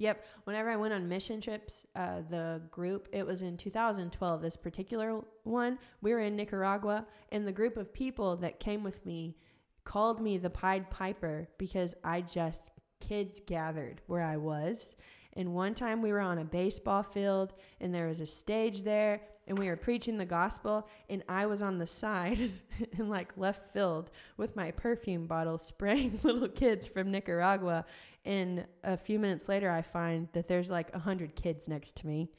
Yep. 0.00 0.24
Whenever 0.44 0.70
I 0.70 0.76
went 0.76 0.94
on 0.94 1.10
mission 1.10 1.42
trips, 1.42 1.84
uh, 1.94 2.22
the 2.30 2.62
group, 2.70 3.06
it 3.12 3.26
was 3.26 3.42
in 3.42 3.58
2012, 3.58 4.40
this 4.40 4.56
particular 4.56 5.20
one, 5.44 5.78
we 6.00 6.14
were 6.14 6.20
in 6.20 6.36
Nicaragua, 6.36 7.06
and 7.30 7.46
the 7.46 7.52
group 7.52 7.76
of 7.76 7.92
people 7.92 8.34
that 8.36 8.60
came 8.60 8.82
with 8.82 9.04
me 9.04 9.36
called 9.84 10.18
me 10.18 10.38
the 10.38 10.48
Pied 10.48 10.88
Piper 10.88 11.50
because 11.58 11.94
I 12.02 12.22
just, 12.22 12.70
kids 13.00 13.42
gathered 13.44 14.00
where 14.06 14.22
I 14.22 14.38
was. 14.38 14.88
And 15.34 15.52
one 15.52 15.74
time 15.74 16.00
we 16.00 16.12
were 16.12 16.20
on 16.20 16.38
a 16.38 16.44
baseball 16.44 17.02
field, 17.02 17.52
and 17.78 17.94
there 17.94 18.08
was 18.08 18.20
a 18.20 18.26
stage 18.26 18.84
there, 18.84 19.20
and 19.50 19.58
we 19.58 19.66
were 19.66 19.76
preaching 19.76 20.16
the 20.16 20.24
gospel, 20.24 20.86
and 21.08 21.24
I 21.28 21.46
was 21.46 21.60
on 21.60 21.78
the 21.78 21.86
side 21.86 22.38
and 22.96 23.10
like 23.10 23.32
left 23.36 23.72
field 23.72 24.08
with 24.36 24.54
my 24.54 24.70
perfume 24.70 25.26
bottle 25.26 25.58
spraying 25.58 26.20
little 26.22 26.48
kids 26.48 26.86
from 26.86 27.10
Nicaragua. 27.10 27.84
And 28.24 28.64
a 28.84 28.96
few 28.96 29.18
minutes 29.18 29.48
later, 29.48 29.68
I 29.68 29.82
find 29.82 30.28
that 30.34 30.46
there's 30.46 30.70
like 30.70 30.94
a 30.94 31.00
hundred 31.00 31.34
kids 31.34 31.68
next 31.68 31.96
to 31.96 32.06
me, 32.06 32.30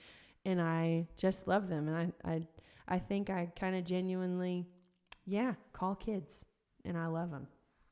and 0.45 0.61
I 0.61 1.05
just 1.17 1.49
love 1.49 1.67
them. 1.67 1.89
And 1.89 2.13
I, 2.23 2.31
I, 2.31 2.41
I 2.87 2.99
think 2.99 3.29
I 3.29 3.51
kind 3.59 3.75
of 3.75 3.83
genuinely 3.83 4.65
yeah, 5.25 5.55
call 5.73 5.95
kids, 5.95 6.45
and 6.85 6.97
I 6.97 7.07
love 7.07 7.29
them. 7.29 7.47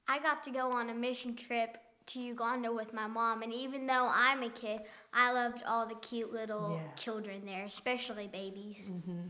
I 0.08 0.20
got 0.20 0.44
to 0.44 0.50
go 0.50 0.72
on 0.72 0.90
a 0.90 0.94
mission 0.94 1.36
trip 1.36 1.78
to 2.10 2.20
Uganda 2.20 2.72
with 2.72 2.94
my 2.94 3.08
mom, 3.08 3.42
and 3.42 3.54
even 3.54 3.86
though 3.88 4.10
I'm 4.12 4.44
a 4.44 4.50
kid, 4.50 4.82
I 5.14 5.32
loved 5.32 5.64
all 5.68 5.86
the 5.88 5.96
cute 5.96 6.32
little 6.34 6.74
Yeah. 6.74 6.92
children 6.96 7.46
there, 7.46 7.66
especially 7.66 8.28
babies. 8.28 8.88
Mm-hmm. 8.90 9.28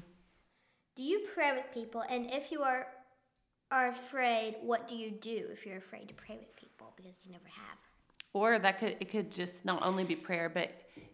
Do 0.96 1.04
you 1.04 1.28
pray 1.34 1.54
with 1.54 1.66
people? 1.74 2.04
And 2.10 2.30
if 2.34 2.52
you 2.52 2.62
are 2.64 2.88
are 3.72 3.90
afraid, 3.90 4.56
what 4.62 4.88
do 4.88 4.96
you 4.96 5.12
do 5.12 5.46
if 5.52 5.64
you're 5.64 5.78
afraid 5.78 6.08
to 6.08 6.14
pray 6.16 6.36
with 6.40 6.56
people 6.56 6.92
because 6.96 7.18
you 7.24 7.32
never 7.32 7.48
have? 7.48 7.78
Or 8.34 8.58
that 8.60 8.80
could 8.80 8.96
it 9.00 9.10
could 9.10 9.32
just 9.32 9.64
not 9.66 9.84
only 9.84 10.04
be 10.04 10.16
prayer, 10.16 10.50
but 10.50 10.72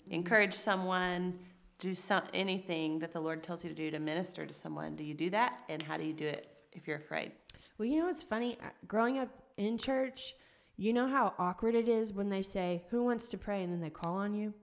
encourage 0.09 0.53
someone, 0.53 1.37
do 1.79 1.93
some 1.93 2.23
anything 2.33 2.99
that 2.99 3.11
the 3.11 3.19
Lord 3.19 3.43
tells 3.43 3.63
you 3.63 3.69
to 3.69 3.75
do 3.75 3.91
to 3.91 3.99
minister 3.99 4.45
to 4.45 4.53
someone. 4.53 4.95
Do 4.95 5.03
you 5.03 5.13
do 5.13 5.29
that? 5.31 5.63
And 5.69 5.81
how 5.81 5.97
do 5.97 6.03
you 6.03 6.13
do 6.13 6.25
it 6.25 6.47
if 6.73 6.87
you're 6.87 6.97
afraid? 6.97 7.31
Well, 7.77 7.87
you 7.87 7.99
know 7.99 8.05
what's 8.05 8.23
funny? 8.23 8.57
Uh, 8.63 8.69
Growing 8.87 9.19
up 9.19 9.29
in 9.57 9.77
church, 9.77 10.35
you 10.77 10.93
know 10.93 11.07
how 11.07 11.33
awkward 11.37 11.75
it 11.75 11.87
is 11.87 12.13
when 12.13 12.29
they 12.29 12.41
say, 12.41 12.83
Who 12.89 13.03
wants 13.03 13.27
to 13.29 13.37
pray? 13.37 13.63
and 13.63 13.71
then 13.71 13.81
they 13.81 13.89
call 13.89 14.17
on 14.17 14.33
you? 14.33 14.53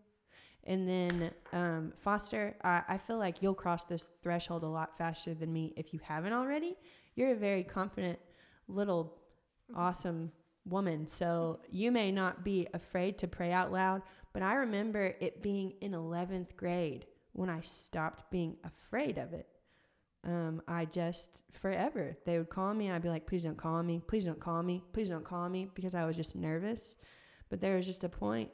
And 0.64 0.88
then, 0.88 1.30
um, 1.52 1.92
Foster, 1.98 2.54
I, 2.62 2.82
I 2.88 2.98
feel 2.98 3.18
like 3.18 3.42
you'll 3.42 3.54
cross 3.54 3.84
this 3.84 4.10
threshold 4.22 4.62
a 4.62 4.68
lot 4.68 4.96
faster 4.96 5.34
than 5.34 5.52
me 5.52 5.72
if 5.76 5.92
you 5.92 6.00
haven't 6.02 6.32
already. 6.32 6.76
You're 7.16 7.32
a 7.32 7.36
very 7.36 7.64
confident, 7.64 8.18
little, 8.68 9.18
awesome 9.74 10.30
woman. 10.64 11.08
So 11.08 11.60
you 11.68 11.90
may 11.90 12.12
not 12.12 12.44
be 12.44 12.68
afraid 12.74 13.18
to 13.18 13.26
pray 13.26 13.50
out 13.50 13.72
loud, 13.72 14.02
but 14.32 14.42
I 14.42 14.54
remember 14.54 15.14
it 15.20 15.42
being 15.42 15.72
in 15.80 15.92
11th 15.92 16.54
grade 16.56 17.06
when 17.32 17.50
I 17.50 17.60
stopped 17.60 18.30
being 18.30 18.56
afraid 18.62 19.18
of 19.18 19.32
it 19.32 19.48
um, 20.24 20.62
I 20.68 20.84
just 20.84 21.42
forever 21.52 22.16
they 22.24 22.38
would 22.38 22.50
call 22.50 22.74
me. 22.74 22.90
I'd 22.90 23.02
be 23.02 23.08
like, 23.08 23.26
please 23.26 23.44
don't 23.44 23.56
call 23.56 23.82
me, 23.82 24.02
please 24.06 24.24
don't 24.24 24.40
call 24.40 24.62
me, 24.62 24.82
please 24.92 25.08
don't 25.08 25.24
call 25.24 25.48
me 25.48 25.68
because 25.74 25.94
I 25.94 26.04
was 26.04 26.16
just 26.16 26.36
nervous. 26.36 26.96
But 27.50 27.60
there 27.60 27.76
was 27.76 27.86
just 27.86 28.04
a 28.04 28.08
point 28.08 28.50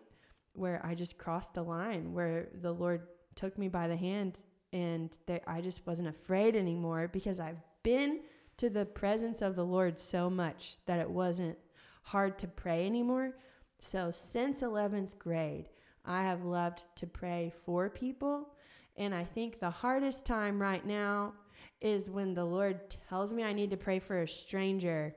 where 0.54 0.84
I 0.84 0.94
just 0.94 1.18
crossed 1.18 1.54
the 1.54 1.62
line 1.62 2.12
where 2.12 2.48
the 2.62 2.72
Lord 2.72 3.02
took 3.36 3.56
me 3.56 3.68
by 3.68 3.86
the 3.86 3.96
hand 3.96 4.38
and 4.72 5.10
that 5.26 5.42
I 5.46 5.60
just 5.60 5.86
wasn't 5.86 6.08
afraid 6.08 6.56
anymore 6.56 7.08
because 7.12 7.38
I've 7.38 7.62
been 7.82 8.20
to 8.56 8.68
the 8.68 8.84
presence 8.84 9.40
of 9.40 9.54
the 9.54 9.64
Lord 9.64 9.98
so 10.00 10.28
much 10.28 10.78
that 10.86 10.98
it 10.98 11.08
wasn't 11.08 11.56
hard 12.02 12.38
to 12.40 12.48
pray 12.48 12.86
anymore. 12.86 13.34
So 13.80 14.10
since 14.10 14.62
11th 14.62 15.18
grade, 15.18 15.68
I 16.04 16.22
have 16.22 16.44
loved 16.44 16.82
to 16.96 17.06
pray 17.06 17.52
for 17.64 17.88
people. 17.88 18.48
And 18.96 19.14
I 19.14 19.24
think 19.24 19.60
the 19.60 19.70
hardest 19.70 20.26
time 20.26 20.60
right 20.60 20.84
now 20.84 21.34
is 21.80 22.10
when 22.10 22.34
the 22.34 22.44
Lord 22.44 22.96
tells 23.08 23.32
me 23.32 23.42
I 23.42 23.52
need 23.52 23.70
to 23.70 23.76
pray 23.76 23.98
for 23.98 24.22
a 24.22 24.28
stranger 24.28 25.14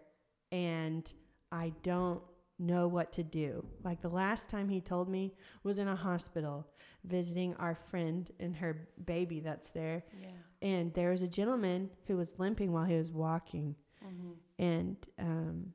and 0.51 1.11
I 1.51 1.73
don't 1.83 2.21
know 2.59 2.87
what 2.87 3.11
to 3.13 3.23
do. 3.23 3.65
Like 3.83 4.01
the 4.01 4.09
last 4.09 4.49
time 4.49 4.69
he 4.69 4.79
told 4.79 5.09
me 5.09 5.33
was 5.63 5.79
in 5.79 5.87
a 5.87 5.95
hospital 5.95 6.67
visiting 7.03 7.55
our 7.55 7.73
friend 7.73 8.29
and 8.39 8.55
her 8.55 8.87
baby 9.05 9.39
that's 9.39 9.69
there. 9.71 10.03
Yeah. 10.21 10.27
And 10.61 10.93
there 10.93 11.09
was 11.09 11.23
a 11.23 11.27
gentleman 11.27 11.89
who 12.07 12.17
was 12.17 12.37
limping 12.37 12.71
while 12.71 12.85
he 12.85 12.95
was 12.95 13.11
walking. 13.11 13.75
And 14.59 14.97
um, 15.19 15.73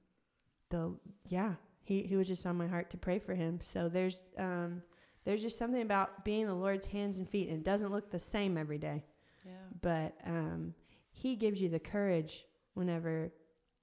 the 0.70 0.94
yeah, 1.28 1.54
he, 1.82 2.02
he 2.02 2.16
was 2.16 2.28
just 2.28 2.46
on 2.46 2.56
my 2.56 2.68
heart 2.68 2.90
to 2.90 2.96
pray 2.96 3.18
for 3.18 3.34
him. 3.34 3.58
So 3.62 3.88
there's 3.88 4.22
um, 4.38 4.82
there's 5.24 5.42
just 5.42 5.58
something 5.58 5.82
about 5.82 6.24
being 6.24 6.46
the 6.46 6.54
Lord's 6.54 6.86
hands 6.86 7.18
and 7.18 7.28
feet, 7.28 7.48
and 7.48 7.58
it 7.58 7.64
doesn't 7.64 7.90
look 7.90 8.10
the 8.10 8.18
same 8.18 8.56
every 8.56 8.78
day 8.78 9.02
Yeah. 9.46 9.52
but 9.80 10.16
um, 10.26 10.74
he 11.12 11.36
gives 11.36 11.60
you 11.60 11.68
the 11.68 11.78
courage 11.78 12.44
whenever 12.74 13.30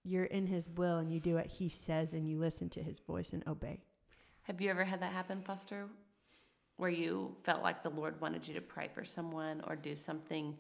you're 0.04 0.26
in 0.26 0.46
his 0.46 0.70
will 0.70 0.98
and 0.98 1.12
you 1.12 1.20
do 1.20 1.36
what 1.36 1.48
he 1.48 1.70
says 1.70 2.14
and 2.14 2.28
you 2.28 2.38
listen 2.38 2.70
to 2.72 2.84
his 2.84 3.00
voice 3.00 3.32
and 3.32 3.46
obey. 3.48 3.82
Have 4.44 4.60
you 4.60 4.70
ever 4.70 4.84
had 4.84 5.02
that 5.02 5.14
happen, 5.14 5.42
Foster? 5.42 5.88
Where 6.78 6.90
you 6.90 7.36
felt 7.44 7.64
like 7.64 7.82
the 7.82 7.90
Lord 7.90 8.20
wanted 8.20 8.48
you 8.48 8.54
to 8.56 8.62
pray 8.62 8.90
for 8.94 9.06
someone 9.06 9.62
or 9.68 9.76
do 9.76 9.96
something 9.96 10.58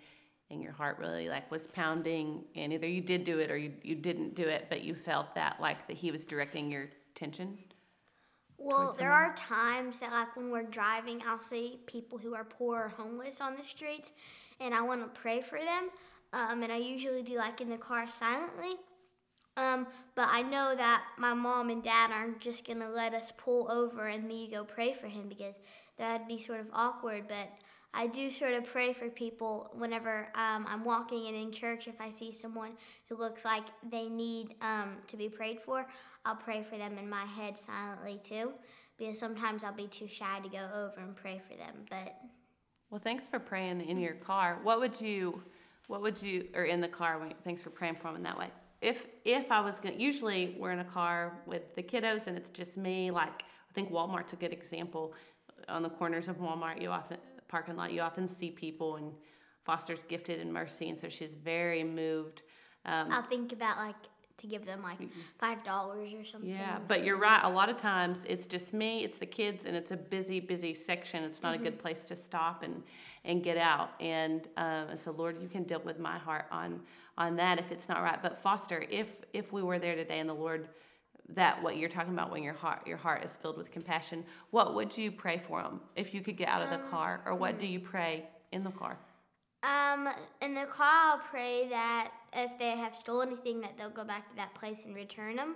and 0.49 0.61
your 0.61 0.71
heart 0.71 0.97
really 0.99 1.27
like 1.29 1.49
was 1.51 1.67
pounding 1.67 2.43
and 2.55 2.71
either 2.71 2.87
you 2.87 3.01
did 3.01 3.23
do 3.23 3.39
it 3.39 3.51
or 3.51 3.57
you, 3.57 3.73
you 3.81 3.95
didn't 3.95 4.35
do 4.35 4.43
it, 4.43 4.67
but 4.69 4.83
you 4.83 4.95
felt 4.95 5.35
that 5.35 5.59
like 5.59 5.87
that 5.87 5.97
he 5.97 6.11
was 6.11 6.25
directing 6.25 6.71
your 6.71 6.87
attention? 7.11 7.57
Well, 8.63 8.95
there 8.97 9.11
are 9.11 9.33
times 9.35 9.97
that, 9.97 10.11
like, 10.11 10.35
when 10.37 10.49
we're 10.49 10.63
driving, 10.63 11.21
I'll 11.27 11.39
see 11.39 11.79
people 11.85 12.17
who 12.17 12.33
are 12.33 12.45
poor 12.45 12.83
or 12.83 12.89
homeless 12.89 13.41
on 13.41 13.57
the 13.57 13.63
streets, 13.63 14.13
and 14.61 14.73
I 14.73 14.81
want 14.81 15.01
to 15.01 15.21
pray 15.21 15.41
for 15.41 15.59
them. 15.59 15.89
Um, 16.31 16.63
and 16.63 16.71
I 16.71 16.77
usually 16.77 17.23
do, 17.23 17.37
like, 17.37 17.59
in 17.59 17.69
the 17.69 17.77
car 17.77 18.07
silently. 18.07 18.75
Um, 19.57 19.85
but 20.15 20.29
I 20.31 20.41
know 20.41 20.73
that 20.75 21.03
my 21.17 21.33
mom 21.33 21.69
and 21.69 21.83
dad 21.83 22.11
aren't 22.11 22.39
just 22.39 22.65
going 22.65 22.79
to 22.79 22.89
let 22.89 23.13
us 23.13 23.31
pull 23.37 23.71
over 23.71 24.07
and 24.07 24.27
me 24.27 24.49
go 24.49 24.63
pray 24.63 24.93
for 24.93 25.07
him 25.07 25.27
because 25.29 25.59
that'd 25.97 26.27
be 26.27 26.39
sort 26.39 26.59
of 26.59 26.67
awkward. 26.73 27.25
But 27.27 27.49
I 27.93 28.07
do 28.07 28.31
sort 28.31 28.53
of 28.53 28.65
pray 28.65 28.93
for 28.93 29.09
people 29.09 29.69
whenever 29.77 30.29
um, 30.33 30.65
I'm 30.67 30.83
walking 30.83 31.27
and 31.27 31.35
in 31.35 31.51
church. 31.51 31.87
If 31.87 32.01
I 32.01 32.09
see 32.09 32.31
someone 32.31 32.71
who 33.07 33.15
looks 33.15 33.45
like 33.45 33.65
they 33.91 34.09
need 34.09 34.55
um, 34.61 34.95
to 35.07 35.17
be 35.17 35.29
prayed 35.29 35.59
for, 35.61 35.85
I'll 36.25 36.35
pray 36.35 36.63
for 36.63 36.77
them 36.77 36.97
in 36.97 37.09
my 37.09 37.25
head 37.25 37.59
silently 37.59 38.19
too, 38.23 38.51
because 38.97 39.19
sometimes 39.19 39.63
I'll 39.63 39.73
be 39.73 39.87
too 39.87 40.07
shy 40.07 40.39
to 40.41 40.49
go 40.49 40.69
over 40.73 40.93
and 41.01 41.15
pray 41.15 41.41
for 41.47 41.55
them. 41.57 41.75
But 41.89 42.15
Well, 42.89 42.99
thanks 42.99 43.27
for 43.27 43.39
praying 43.39 43.81
in 43.81 43.97
your 43.99 44.13
car. 44.13 44.59
What 44.63 44.79
would 44.79 44.99
you, 45.01 45.43
what 45.87 46.01
would 46.01 46.21
you, 46.21 46.47
or 46.53 46.63
in 46.63 46.79
the 46.79 46.87
car? 46.87 47.19
when- 47.19 47.33
Thanks 47.43 47.61
for 47.61 47.69
praying 47.71 47.95
for 47.95 48.03
them 48.03 48.15
in 48.17 48.23
that 48.23 48.37
way. 48.37 48.51
If 48.81 49.07
if 49.23 49.51
I 49.51 49.61
was 49.61 49.79
gonna, 49.79 49.95
usually 49.95 50.55
we're 50.59 50.71
in 50.71 50.79
a 50.79 50.85
car 50.85 51.41
with 51.45 51.73
the 51.75 51.81
kiddos 51.83 52.27
and 52.27 52.37
it's 52.37 52.49
just 52.49 52.77
me. 52.77 53.11
Like 53.11 53.43
I 53.43 53.73
think 53.73 53.89
Walmart's 53.91 54.33
a 54.33 54.35
good 54.35 54.51
example. 54.53 55.13
On 55.69 55.81
the 55.81 55.89
corners 55.89 56.27
of 56.27 56.37
Walmart, 56.37 56.81
you 56.81 56.89
often 56.89 57.17
parking 57.47 57.75
lot, 57.77 57.93
you 57.93 58.01
often 58.01 58.27
see 58.27 58.51
people, 58.51 58.97
and 58.97 59.13
Foster's 59.63 60.03
gifted 60.03 60.39
in 60.41 60.51
mercy, 60.51 60.89
and 60.89 60.99
so 60.99 61.07
she's 61.07 61.35
very 61.35 61.83
moved. 61.83 62.41
Um, 62.85 63.07
I'll 63.11 63.21
think 63.23 63.53
about 63.53 63.77
like 63.77 63.95
to 64.37 64.47
give 64.47 64.65
them 64.65 64.81
like 64.81 64.99
five 65.37 65.63
dollars 65.63 66.11
or 66.13 66.25
something. 66.25 66.49
Yeah, 66.49 66.79
but 66.87 67.03
you're 67.03 67.19
right. 67.19 67.41
A 67.43 67.49
lot 67.49 67.69
of 67.69 67.77
times 67.77 68.25
it's 68.27 68.47
just 68.47 68.73
me, 68.73 69.03
it's 69.03 69.17
the 69.17 69.25
kids, 69.25 69.65
and 69.65 69.75
it's 69.75 69.91
a 69.91 69.97
busy, 69.97 70.39
busy 70.39 70.73
section. 70.73 71.23
It's 71.23 71.41
not 71.41 71.53
a 71.53 71.57
mm-hmm. 71.57 71.65
good 71.65 71.79
place 71.79 72.03
to 72.05 72.15
stop 72.15 72.63
and 72.63 72.83
and 73.25 73.43
get 73.43 73.57
out. 73.57 73.91
And 73.99 74.47
um, 74.57 74.89
and 74.89 74.99
so, 74.99 75.11
Lord, 75.11 75.41
you 75.41 75.47
can 75.47 75.63
deal 75.63 75.81
with 75.83 75.99
my 75.99 76.17
heart 76.17 76.45
on 76.51 76.81
on 77.17 77.35
that 77.37 77.59
if 77.59 77.71
it's 77.71 77.87
not 77.87 78.01
right. 78.01 78.21
But 78.21 78.37
Foster, 78.37 78.85
if 78.89 79.07
if 79.33 79.53
we 79.53 79.61
were 79.61 79.79
there 79.79 79.95
today 79.95 80.19
and 80.19 80.29
the 80.29 80.33
Lord 80.33 80.69
that 81.29 81.61
what 81.63 81.77
you're 81.77 81.89
talking 81.89 82.11
about 82.13 82.31
when 82.31 82.43
your 82.43 82.53
heart 82.53 82.85
your 82.85 82.97
heart 82.97 83.23
is 83.23 83.37
filled 83.37 83.57
with 83.57 83.71
compassion, 83.71 84.25
what 84.49 84.73
would 84.73 84.97
you 84.97 85.11
pray 85.11 85.41
for 85.47 85.61
them 85.61 85.79
if 85.95 86.13
you 86.13 86.21
could 86.21 86.37
get 86.37 86.49
out 86.49 86.61
of 86.61 86.69
the 86.69 86.83
um, 86.83 86.89
car, 86.89 87.21
or 87.25 87.35
what 87.35 87.53
hmm. 87.53 87.59
do 87.59 87.67
you 87.67 87.79
pray 87.79 88.25
in 88.51 88.63
the 88.63 88.71
car? 88.71 88.97
Um, 89.63 90.09
in 90.41 90.53
the 90.53 90.65
car, 90.65 91.11
I'll 91.13 91.19
pray 91.19 91.67
that 91.69 92.11
if 92.33 92.57
they 92.59 92.71
have 92.71 92.95
stolen 92.95 93.29
anything, 93.29 93.61
that 93.61 93.77
they'll 93.77 93.89
go 93.89 94.03
back 94.03 94.29
to 94.29 94.35
that 94.35 94.53
place 94.55 94.83
and 94.85 94.95
return 94.95 95.37
them, 95.37 95.55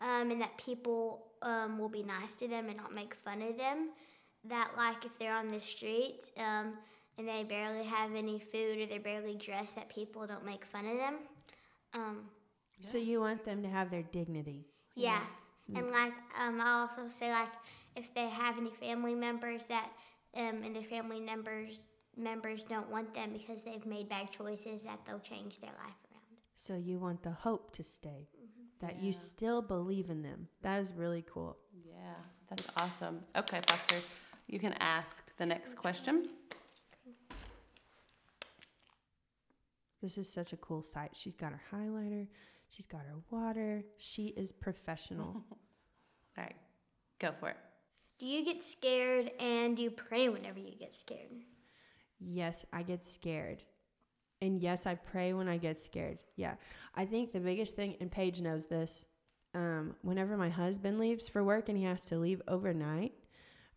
um, 0.00 0.30
and 0.30 0.40
that 0.40 0.56
people 0.56 1.26
um, 1.42 1.78
will 1.78 1.88
be 1.90 2.02
nice 2.02 2.36
to 2.36 2.48
them 2.48 2.68
and 2.68 2.76
not 2.78 2.92
make 2.94 3.14
fun 3.14 3.42
of 3.42 3.58
them. 3.58 3.90
That 4.44 4.70
like 4.76 5.04
if 5.04 5.18
they're 5.18 5.34
on 5.36 5.50
the 5.52 5.60
street 5.60 6.30
um, 6.38 6.78
and 7.18 7.28
they 7.28 7.44
barely 7.44 7.84
have 7.84 8.14
any 8.14 8.38
food 8.40 8.80
or 8.80 8.86
they're 8.86 9.00
barely 9.00 9.36
dressed, 9.36 9.76
that 9.76 9.88
people 9.88 10.26
don't 10.26 10.44
make 10.44 10.64
fun 10.64 10.86
of 10.86 10.96
them. 10.96 11.14
Um, 11.94 12.30
So 12.80 12.98
you 12.98 13.20
want 13.20 13.44
them 13.44 13.62
to 13.62 13.68
have 13.68 13.90
their 13.90 14.02
dignity. 14.02 14.66
yeah. 14.96 15.22
And 15.74 15.90
like 15.90 16.12
um, 16.38 16.60
I'll 16.60 16.82
also 16.88 17.08
say 17.08 17.30
like 17.30 17.52
if 17.96 18.12
they 18.14 18.28
have 18.28 18.58
any 18.58 18.70
family 18.70 19.14
members 19.14 19.66
that 19.66 19.90
um, 20.36 20.62
and 20.64 20.74
their 20.74 20.82
family 20.82 21.20
members 21.20 21.86
members 22.16 22.64
don't 22.64 22.90
want 22.90 23.14
them 23.14 23.30
because 23.32 23.62
they've 23.62 23.84
made 23.86 24.08
bad 24.08 24.30
choices, 24.30 24.84
that 24.84 25.00
they'll 25.06 25.20
change 25.20 25.60
their 25.60 25.70
life 25.70 25.96
around. 26.10 26.38
So 26.54 26.74
you 26.74 26.98
want 26.98 27.22
the 27.22 27.30
hope 27.30 27.74
to 27.76 27.82
stay, 27.82 28.28
mm-hmm. 28.36 28.86
that 28.86 29.02
you 29.02 29.12
still 29.12 29.62
believe 29.62 30.10
in 30.10 30.22
them. 30.22 30.48
That 30.62 30.80
is 30.80 30.92
really 30.92 31.24
cool. 31.32 31.56
Yeah, 31.84 32.14
that's 32.48 32.68
awesome. 32.76 33.20
Okay, 33.36 33.60
Foster, 33.66 33.96
you 34.46 34.58
can 34.58 34.74
ask 34.74 35.36
the 35.36 35.46
next 35.46 35.74
question. 35.74 36.28
This 40.02 40.18
is 40.18 40.28
such 40.28 40.52
a 40.52 40.56
cool 40.56 40.82
sight. 40.82 41.10
She's 41.14 41.36
got 41.36 41.52
her 41.52 41.60
highlighter, 41.72 42.26
she's 42.68 42.86
got 42.86 43.02
her 43.02 43.18
water. 43.30 43.84
She 43.96 44.26
is 44.28 44.50
professional. 44.52 45.44
All 46.36 46.44
right, 46.44 46.56
go 47.20 47.32
for 47.38 47.50
it. 47.50 47.56
Do 48.18 48.26
you 48.26 48.44
get 48.44 48.62
scared 48.62 49.32
and 49.40 49.76
do 49.76 49.82
you 49.82 49.90
pray 49.90 50.28
whenever 50.28 50.58
you 50.58 50.76
get 50.78 50.94
scared? 50.94 51.42
Yes, 52.24 52.64
I 52.72 52.82
get 52.82 53.04
scared. 53.04 53.62
And 54.40 54.60
yes, 54.60 54.86
I 54.86 54.96
pray 54.96 55.32
when 55.32 55.48
I 55.48 55.56
get 55.56 55.80
scared. 55.80 56.18
Yeah. 56.36 56.54
I 56.94 57.04
think 57.04 57.32
the 57.32 57.40
biggest 57.40 57.76
thing, 57.76 57.96
and 58.00 58.10
Paige 58.10 58.40
knows 58.40 58.66
this, 58.66 59.04
um, 59.54 59.94
whenever 60.02 60.36
my 60.36 60.48
husband 60.48 60.98
leaves 60.98 61.28
for 61.28 61.44
work 61.44 61.68
and 61.68 61.78
he 61.78 61.84
has 61.84 62.04
to 62.06 62.16
leave 62.18 62.42
overnight, 62.48 63.12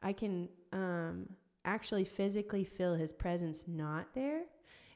I 0.01 0.13
can 0.13 0.49
um, 0.71 1.29
actually 1.65 2.05
physically 2.05 2.63
feel 2.63 2.95
his 2.95 3.13
presence 3.13 3.65
not 3.67 4.07
there. 4.13 4.41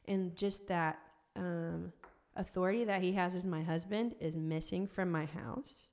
And 0.06 0.34
just 0.34 0.66
that 0.68 0.98
um, 1.36 1.92
authority 2.36 2.84
that 2.84 3.02
he 3.02 3.12
has 3.12 3.34
as 3.34 3.46
my 3.46 3.62
husband 3.62 4.14
is 4.20 4.36
missing 4.36 4.86
from 4.86 5.10
my 5.10 5.26
house. 5.26 5.88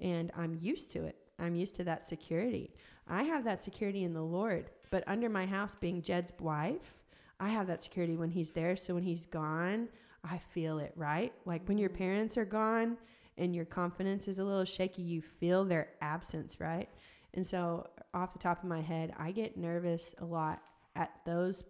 And 0.00 0.30
I'm 0.36 0.58
used 0.60 0.90
to 0.92 1.04
it. 1.04 1.16
I'm 1.38 1.54
used 1.54 1.76
to 1.76 1.84
that 1.84 2.04
security. 2.04 2.74
I 3.08 3.22
have 3.24 3.44
that 3.44 3.60
security 3.60 4.04
in 4.04 4.12
the 4.12 4.22
Lord, 4.22 4.70
but 4.94 5.02
under 5.08 5.28
my 5.28 5.44
house 5.44 5.74
being 5.74 6.00
Jed's 6.00 6.32
wife, 6.38 6.94
I 7.40 7.48
have 7.48 7.66
that 7.66 7.82
security 7.82 8.16
when 8.16 8.30
he's 8.30 8.52
there. 8.52 8.76
So 8.76 8.94
when 8.94 9.02
he's 9.02 9.26
gone, 9.26 9.88
I 10.22 10.38
feel 10.38 10.78
it, 10.78 10.92
right? 10.94 11.32
Like 11.44 11.66
when 11.66 11.78
your 11.78 11.88
parents 11.90 12.38
are 12.38 12.44
gone 12.44 12.96
and 13.36 13.56
your 13.56 13.64
confidence 13.64 14.28
is 14.28 14.38
a 14.38 14.44
little 14.44 14.64
shaky, 14.64 15.02
you 15.02 15.20
feel 15.20 15.64
their 15.64 15.88
absence, 16.00 16.60
right? 16.60 16.88
And 17.34 17.44
so, 17.44 17.88
off 18.14 18.32
the 18.32 18.38
top 18.38 18.62
of 18.62 18.68
my 18.68 18.80
head, 18.80 19.12
I 19.18 19.32
get 19.32 19.56
nervous 19.56 20.14
a 20.18 20.24
lot 20.24 20.62
at 20.94 21.10
those 21.26 21.64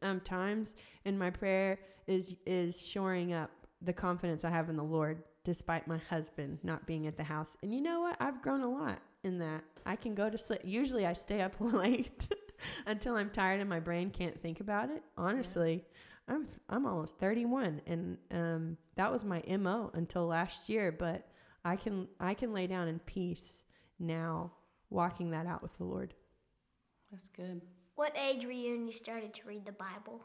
um, 0.00 0.20
times, 0.20 0.72
and 1.04 1.18
my 1.18 1.28
prayer 1.28 1.78
is 2.06 2.36
is 2.46 2.80
shoring 2.80 3.34
up 3.34 3.50
the 3.82 3.92
confidence 3.92 4.46
I 4.46 4.48
have 4.48 4.70
in 4.70 4.76
the 4.78 4.82
Lord, 4.82 5.22
despite 5.44 5.86
my 5.86 5.98
husband 6.08 6.60
not 6.62 6.86
being 6.86 7.06
at 7.06 7.18
the 7.18 7.24
house. 7.24 7.58
And 7.62 7.74
you 7.74 7.82
know 7.82 8.00
what? 8.00 8.16
I've 8.18 8.40
grown 8.40 8.62
a 8.62 8.70
lot 8.70 9.02
in 9.24 9.38
that. 9.40 9.62
I 9.84 9.94
can 9.96 10.14
go 10.14 10.30
to 10.30 10.38
sleep. 10.38 10.62
Usually, 10.64 11.04
I 11.04 11.12
stay 11.12 11.42
up 11.42 11.54
late 11.60 12.26
until 12.86 13.16
I'm 13.16 13.30
tired 13.30 13.60
and 13.60 13.68
my 13.68 13.80
brain 13.80 14.10
can't 14.10 14.40
think 14.40 14.60
about 14.60 14.90
it. 14.90 15.02
Honestly, 15.16 15.84
yeah. 16.28 16.34
I'm 16.34 16.48
I'm 16.68 16.86
almost 16.86 17.18
31, 17.18 17.82
and 17.86 18.18
um, 18.32 18.76
that 18.96 19.12
was 19.12 19.24
my 19.24 19.42
mo 19.58 19.90
until 19.94 20.26
last 20.26 20.68
year. 20.68 20.90
But 20.92 21.28
I 21.64 21.76
can 21.76 22.08
I 22.18 22.34
can 22.34 22.52
lay 22.52 22.66
down 22.66 22.88
in 22.88 22.98
peace 23.00 23.62
now 23.98 24.52
walking 24.90 25.30
that 25.30 25.46
out 25.46 25.62
with 25.62 25.76
the 25.78 25.84
Lord. 25.84 26.14
That's 27.10 27.28
good. 27.28 27.62
What 27.94 28.16
age 28.16 28.44
were 28.44 28.50
you 28.50 28.72
when 28.72 28.86
you 28.86 28.92
started 28.92 29.32
to 29.34 29.40
read 29.46 29.64
the 29.64 29.72
Bible? 29.72 30.20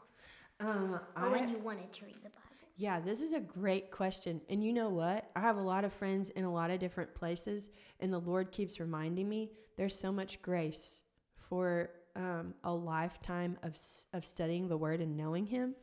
Um, 0.60 0.94
or 1.16 1.26
I, 1.26 1.28
when 1.28 1.48
you 1.48 1.58
wanted 1.58 1.92
to 1.92 2.04
read 2.04 2.16
the 2.16 2.30
Bible? 2.30 2.42
Yeah, 2.76 3.00
this 3.00 3.20
is 3.20 3.32
a 3.32 3.40
great 3.40 3.90
question. 3.90 4.40
And 4.48 4.62
you 4.64 4.72
know 4.72 4.88
what? 4.88 5.30
I 5.36 5.40
have 5.40 5.56
a 5.56 5.62
lot 5.62 5.84
of 5.84 5.92
friends 5.92 6.30
in 6.30 6.44
a 6.44 6.52
lot 6.52 6.70
of 6.70 6.80
different 6.80 7.14
places, 7.14 7.70
and 8.00 8.12
the 8.12 8.18
Lord 8.18 8.50
keeps 8.50 8.80
reminding 8.80 9.28
me 9.28 9.52
there's 9.76 9.98
so 9.98 10.12
much 10.12 10.42
grace 10.42 11.00
for 11.34 11.90
um, 12.16 12.54
a 12.64 12.72
lifetime 12.72 13.56
of, 13.62 13.76
of 14.12 14.24
studying 14.24 14.68
the 14.68 14.76
Word 14.76 15.00
and 15.00 15.16
knowing 15.16 15.46
Him. 15.46 15.74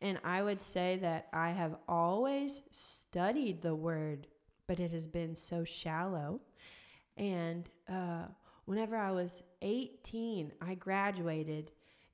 And 0.00 0.18
I 0.24 0.42
would 0.42 0.60
say 0.60 0.98
that 1.02 1.28
I 1.32 1.50
have 1.50 1.76
always 1.88 2.62
studied 2.70 3.62
the 3.62 3.74
Word, 3.74 4.26
but 4.66 4.80
it 4.80 4.90
has 4.90 5.06
been 5.06 5.34
so 5.34 5.64
shallow. 5.64 6.40
And 7.16 7.68
uh, 7.88 8.24
whenever 8.64 8.96
I 8.96 9.12
was 9.12 9.42
18, 9.62 10.52
I 10.60 10.74
graduated, 10.74 11.70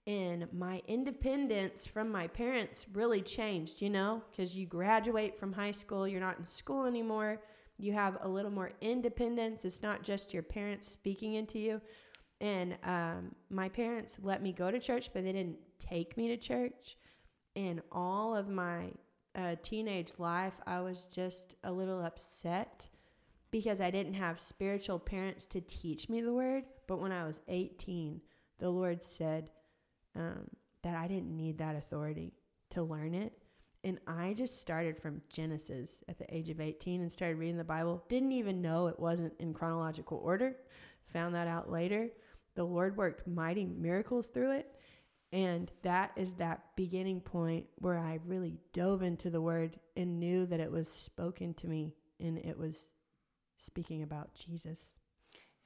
and 0.06 0.52
my 0.52 0.82
independence 0.88 1.86
from 1.86 2.10
my 2.10 2.26
parents 2.26 2.86
really 2.92 3.22
changed, 3.22 3.80
you 3.80 3.90
know, 3.90 4.22
because 4.30 4.56
you 4.56 4.66
graduate 4.66 5.38
from 5.38 5.52
high 5.52 5.70
school, 5.70 6.08
you're 6.08 6.20
not 6.20 6.38
in 6.38 6.46
school 6.46 6.86
anymore. 6.86 7.40
You 7.78 7.92
have 7.92 8.18
a 8.22 8.28
little 8.28 8.50
more 8.50 8.72
independence. 8.80 9.64
It's 9.64 9.82
not 9.82 10.02
just 10.02 10.34
your 10.34 10.42
parents 10.42 10.88
speaking 10.88 11.34
into 11.34 11.58
you. 11.58 11.80
And 12.40 12.76
um, 12.85 13.35
my 13.50 13.68
parents 13.68 14.18
let 14.23 14.42
me 14.42 14.52
go 14.52 14.70
to 14.70 14.78
church, 14.78 15.11
but 15.12 15.25
they 15.25 15.32
didn't 15.32 15.59
take 15.78 16.16
me 16.16 16.28
to 16.28 16.37
church. 16.37 16.97
And 17.54 17.82
all 17.92 18.35
of 18.35 18.49
my 18.49 18.92
uh, 19.35 19.56
teenage 19.62 20.12
life, 20.18 20.54
I 20.66 20.80
was 20.80 21.04
just 21.04 21.56
a 21.64 21.73
little 21.73 22.04
upset 22.04 22.88
because 23.50 23.80
I 23.80 23.90
didn't 23.90 24.14
have 24.14 24.40
spiritual 24.40 24.99
parents 24.99 25.44
to 25.47 25.61
teach 25.61 26.09
me 26.09 26.20
the 26.20 26.32
word. 26.32 26.64
But 26.87 27.00
when 27.00 27.12
I 27.12 27.26
was 27.26 27.42
18, 27.49 28.20
the 28.59 28.70
Lord 28.70 29.02
said 29.02 29.50
um, 30.16 30.49
that 30.82 30.94
I 30.94 31.09
didn't 31.09 31.37
need 31.37 31.59
that 31.59 31.76
authority 31.76 32.32
to 32.70 32.82
learn 32.82 33.14
it. 33.14 33.32
And 33.82 33.99
I 34.06 34.35
just 34.35 34.61
started 34.61 34.99
from 34.99 35.23
Genesis 35.30 36.00
at 36.09 36.18
the 36.18 36.35
age 36.35 36.50
of 36.50 36.61
18 36.61 37.00
and 37.00 37.11
started 37.11 37.38
reading 37.38 37.56
the 37.56 37.64
Bible. 37.64 38.04
Didn't 38.09 38.32
even 38.32 38.61
know 38.61 38.88
it 38.88 39.00
wasn't 39.00 39.32
in 39.38 39.54
chronological 39.54 40.18
order. 40.18 40.56
Found 41.12 41.35
that 41.35 41.49
out 41.49 41.70
later. 41.70 42.09
The 42.54 42.64
Lord 42.64 42.97
worked 42.97 43.26
mighty 43.26 43.64
miracles 43.64 44.28
through 44.28 44.52
it. 44.52 44.75
And 45.33 45.71
that 45.83 46.11
is 46.16 46.35
that 46.35 46.64
beginning 46.76 47.21
point 47.21 47.66
where 47.76 47.99
I 47.99 48.19
really 48.26 48.57
dove 48.73 49.02
into 49.02 49.30
the 49.30 49.40
word 49.40 49.78
and 49.97 50.19
knew 50.19 50.45
that 50.47 50.59
it 50.59 50.73
was 50.73 50.88
spoken 50.88 51.54
to 51.54 51.69
me 51.69 51.95
and 52.19 52.39
it 52.39 52.58
was 52.58 52.89
speaking 53.56 54.02
about 54.02 54.34
Jesus. 54.34 54.91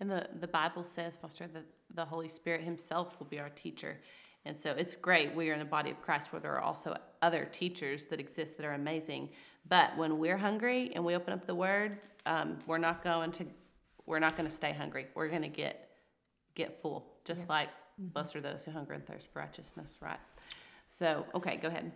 And 0.01 0.11
the, 0.11 0.29
the 0.39 0.49
Bible 0.49 0.85
says, 0.85 1.17
Foster, 1.17 1.47
that 1.47 1.65
the 1.95 2.05
Holy 2.05 2.29
Spirit 2.29 2.63
Himself 2.63 3.19
will 3.19 3.27
be 3.27 3.41
our 3.41 3.49
teacher. 3.51 4.01
And 4.45 4.59
so 4.59 4.73
it's 4.73 4.95
great. 4.95 5.35
We 5.35 5.49
are 5.49 5.55
in 5.55 5.59
the 5.59 5.65
body 5.65 5.91
of 5.91 6.03
Christ 6.03 6.33
where 6.33 6.41
there 6.41 6.55
are 6.55 6.61
also 6.61 6.97
other 7.23 7.47
teachers 7.47 8.07
that 8.07 8.21
exist 8.21 8.59
that 8.59 8.67
are 8.67 8.75
amazing. 8.75 9.31
But 9.69 9.97
when 9.97 10.19
we're 10.19 10.37
hungry 10.37 10.93
and 10.95 11.03
we 11.05 11.15
open 11.15 11.33
up 11.33 11.47
the 11.47 11.55
Word, 11.55 11.99
um, 12.27 12.59
we're 12.67 12.79
not 12.79 13.03
going 13.03 13.33
to 13.33 13.47
we're 14.07 14.19
not 14.19 14.37
going 14.37 14.47
to 14.47 14.55
stay 14.55 14.73
hungry. 14.73 15.07
We're 15.15 15.29
going 15.29 15.43
to 15.43 15.49
get 15.49 15.94
get 16.55 16.81
full, 16.81 17.07
just 17.25 17.43
yeah. 17.43 17.53
like 17.53 17.69
mm-hmm. 17.69 18.09
blessed 18.09 18.37
are 18.37 18.41
those 18.41 18.65
who 18.65 18.71
hunger 18.71 18.93
and 18.93 19.07
thirst 19.07 19.27
for 19.33 19.41
righteousness, 19.41 19.99
right? 20.01 20.19
So, 20.89 21.27
okay, 21.35 21.57
go 21.57 21.69
ahead. 21.69 21.93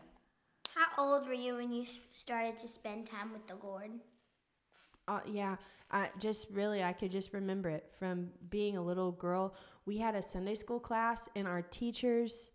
How 0.74 0.86
old 1.12 1.26
were 1.26 1.34
you 1.34 1.56
when 1.56 1.72
you 1.72 1.86
started 2.10 2.58
to 2.60 2.68
spend 2.68 3.06
time 3.06 3.32
with 3.32 3.46
the 3.46 3.56
Lord? 3.66 3.90
Uh, 5.06 5.20
yeah, 5.26 5.56
I 5.90 6.10
just 6.18 6.48
really 6.50 6.82
I 6.82 6.92
could 6.92 7.10
just 7.10 7.32
remember 7.32 7.70
it 7.70 7.90
from 7.98 8.28
being 8.50 8.76
a 8.76 8.82
little 8.82 9.12
girl. 9.12 9.54
We 9.86 9.96
had 9.98 10.14
a 10.14 10.22
Sunday 10.22 10.54
school 10.54 10.78
class, 10.78 11.28
and 11.34 11.48
our 11.48 11.62
teachers, 11.62 12.50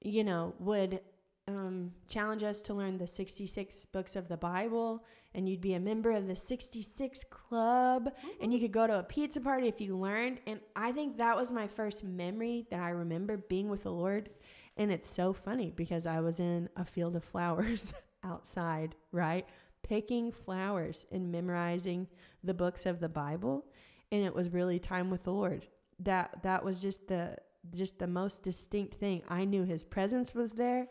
you 0.00 0.22
know, 0.22 0.54
would 0.60 1.00
um, 1.48 1.92
challenge 2.08 2.42
us 2.42 2.62
to 2.62 2.74
learn 2.74 2.98
the 2.98 3.06
66 3.06 3.86
books 3.86 4.14
of 4.14 4.28
the 4.28 4.36
Bible, 4.36 5.04
and 5.34 5.48
you'd 5.48 5.60
be 5.60 5.74
a 5.74 5.80
member 5.80 6.12
of 6.12 6.26
the 6.26 6.36
66 6.36 7.24
club, 7.30 8.12
and 8.40 8.52
you 8.52 8.60
could 8.60 8.72
go 8.72 8.86
to 8.86 8.98
a 8.98 9.02
pizza 9.02 9.40
party 9.40 9.66
if 9.66 9.80
you 9.80 9.96
learned. 9.96 10.40
And 10.46 10.60
I 10.76 10.92
think 10.92 11.16
that 11.16 11.36
was 11.36 11.50
my 11.50 11.66
first 11.66 12.04
memory 12.04 12.66
that 12.70 12.80
I 12.80 12.90
remember 12.90 13.36
being 13.36 13.68
with 13.68 13.82
the 13.82 13.92
Lord. 13.92 14.30
And 14.76 14.92
it's 14.92 15.10
so 15.10 15.32
funny 15.32 15.72
because 15.74 16.06
I 16.06 16.20
was 16.20 16.38
in 16.38 16.68
a 16.76 16.84
field 16.84 17.16
of 17.16 17.24
flowers 17.24 17.92
outside, 18.22 18.94
right? 19.10 19.46
picking 19.82 20.32
flowers 20.32 21.06
and 21.12 21.30
memorizing 21.30 22.06
the 22.42 22.52
books 22.52 22.84
of 22.84 23.00
the 23.00 23.08
Bible 23.08 23.64
and 24.10 24.24
it 24.24 24.34
was 24.34 24.52
really 24.52 24.78
time 24.78 25.10
with 25.10 25.24
the 25.24 25.32
Lord. 25.32 25.66
That 26.00 26.42
that 26.42 26.64
was 26.64 26.80
just 26.80 27.08
the 27.08 27.36
just 27.74 27.98
the 27.98 28.06
most 28.06 28.42
distinct 28.42 28.94
thing. 28.94 29.22
I 29.28 29.44
knew 29.44 29.64
his 29.64 29.82
presence 29.82 30.34
was 30.34 30.52
there 30.52 30.86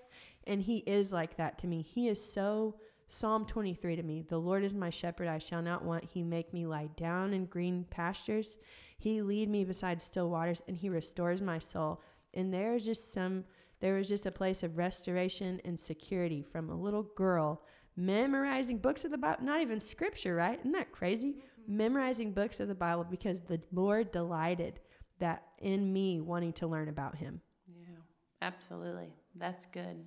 and 0.47 0.61
he 0.61 0.77
is 0.77 1.11
like 1.11 1.37
that 1.37 1.57
to 1.59 1.67
me. 1.67 1.81
He 1.81 2.07
is 2.07 2.23
so 2.23 2.75
Psalm 3.09 3.45
23 3.45 3.95
to 3.95 4.03
me. 4.03 4.23
The 4.27 4.37
Lord 4.37 4.63
is 4.63 4.73
my 4.73 4.89
shepherd, 4.89 5.27
I 5.27 5.37
shall 5.37 5.61
not 5.61 5.83
want. 5.83 6.03
He 6.03 6.23
make 6.23 6.53
me 6.53 6.65
lie 6.65 6.89
down 6.97 7.33
in 7.33 7.45
green 7.45 7.85
pastures. 7.89 8.57
He 8.97 9.21
lead 9.21 9.49
me 9.49 9.63
beside 9.63 10.01
still 10.01 10.29
waters 10.29 10.61
and 10.67 10.75
he 10.75 10.89
restores 10.89 11.41
my 11.41 11.59
soul. 11.59 12.01
And 12.33 12.53
there 12.53 12.73
is 12.73 12.85
just 12.85 13.13
some 13.13 13.45
there 13.79 13.93
was 13.93 14.07
just 14.07 14.25
a 14.25 14.31
place 14.31 14.63
of 14.63 14.77
restoration 14.77 15.61
and 15.63 15.79
security 15.79 16.41
from 16.41 16.69
a 16.69 16.75
little 16.75 17.03
girl 17.15 17.61
memorizing 17.95 18.77
books 18.77 19.05
of 19.05 19.11
the 19.11 19.17
Bible, 19.17 19.43
not 19.43 19.61
even 19.61 19.79
scripture, 19.79 20.35
right? 20.35 20.59
Isn't 20.59 20.71
that 20.71 20.91
crazy? 20.91 21.33
Mm-hmm. 21.33 21.77
Memorizing 21.77 22.31
books 22.31 22.59
of 22.59 22.67
the 22.67 22.75
Bible 22.75 23.05
because 23.09 23.41
the 23.41 23.61
Lord 23.71 24.11
delighted 24.11 24.79
that 25.19 25.43
in 25.59 25.93
me 25.93 26.21
wanting 26.21 26.53
to 26.53 26.67
learn 26.67 26.89
about 26.89 27.15
him. 27.15 27.41
Yeah, 27.67 27.97
absolutely. 28.41 29.13
That's 29.35 29.65
good. 29.65 29.97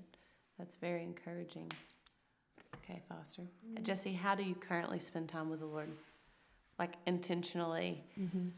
That's 0.60 0.76
very 0.76 1.02
encouraging. 1.02 1.72
Okay, 2.76 3.00
Foster. 3.08 3.42
Mm-hmm. 3.42 3.82
Jesse, 3.82 4.12
how 4.12 4.34
do 4.34 4.42
you 4.42 4.54
currently 4.54 4.98
spend 4.98 5.30
time 5.30 5.48
with 5.48 5.60
the 5.60 5.66
Lord? 5.66 5.88
Like 6.78 6.92
intentionally? 7.06 8.04
Mm-hmm. 8.20 8.48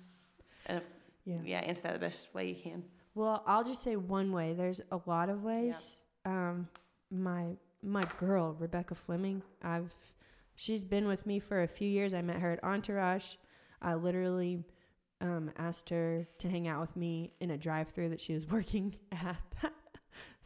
If, 0.68 0.82
yeah. 1.24 1.36
yeah, 1.44 1.58
answer 1.58 1.82
that 1.82 1.92
the 1.94 2.00
best 2.00 2.34
way 2.34 2.48
you 2.48 2.56
can. 2.56 2.82
Well, 3.14 3.44
I'll 3.46 3.62
just 3.62 3.84
say 3.84 3.94
one 3.94 4.32
way. 4.32 4.52
There's 4.52 4.80
a 4.90 4.98
lot 5.06 5.28
of 5.28 5.44
ways. 5.44 6.00
Yeah. 6.26 6.32
Um, 6.32 6.68
my 7.12 7.44
my 7.84 8.04
girl 8.18 8.56
Rebecca 8.58 8.96
Fleming. 8.96 9.40
I've 9.62 9.94
she's 10.56 10.82
been 10.82 11.06
with 11.06 11.24
me 11.24 11.38
for 11.38 11.62
a 11.62 11.68
few 11.68 11.88
years. 11.88 12.14
I 12.14 12.22
met 12.22 12.40
her 12.40 12.50
at 12.50 12.64
Entourage. 12.64 13.34
I 13.80 13.94
literally 13.94 14.64
um, 15.20 15.52
asked 15.56 15.90
her 15.90 16.26
to 16.38 16.48
hang 16.48 16.66
out 16.66 16.80
with 16.80 16.96
me 16.96 17.32
in 17.40 17.52
a 17.52 17.56
drive-through 17.58 18.08
that 18.08 18.20
she 18.20 18.34
was 18.34 18.46
working 18.50 18.96
at. 19.12 19.36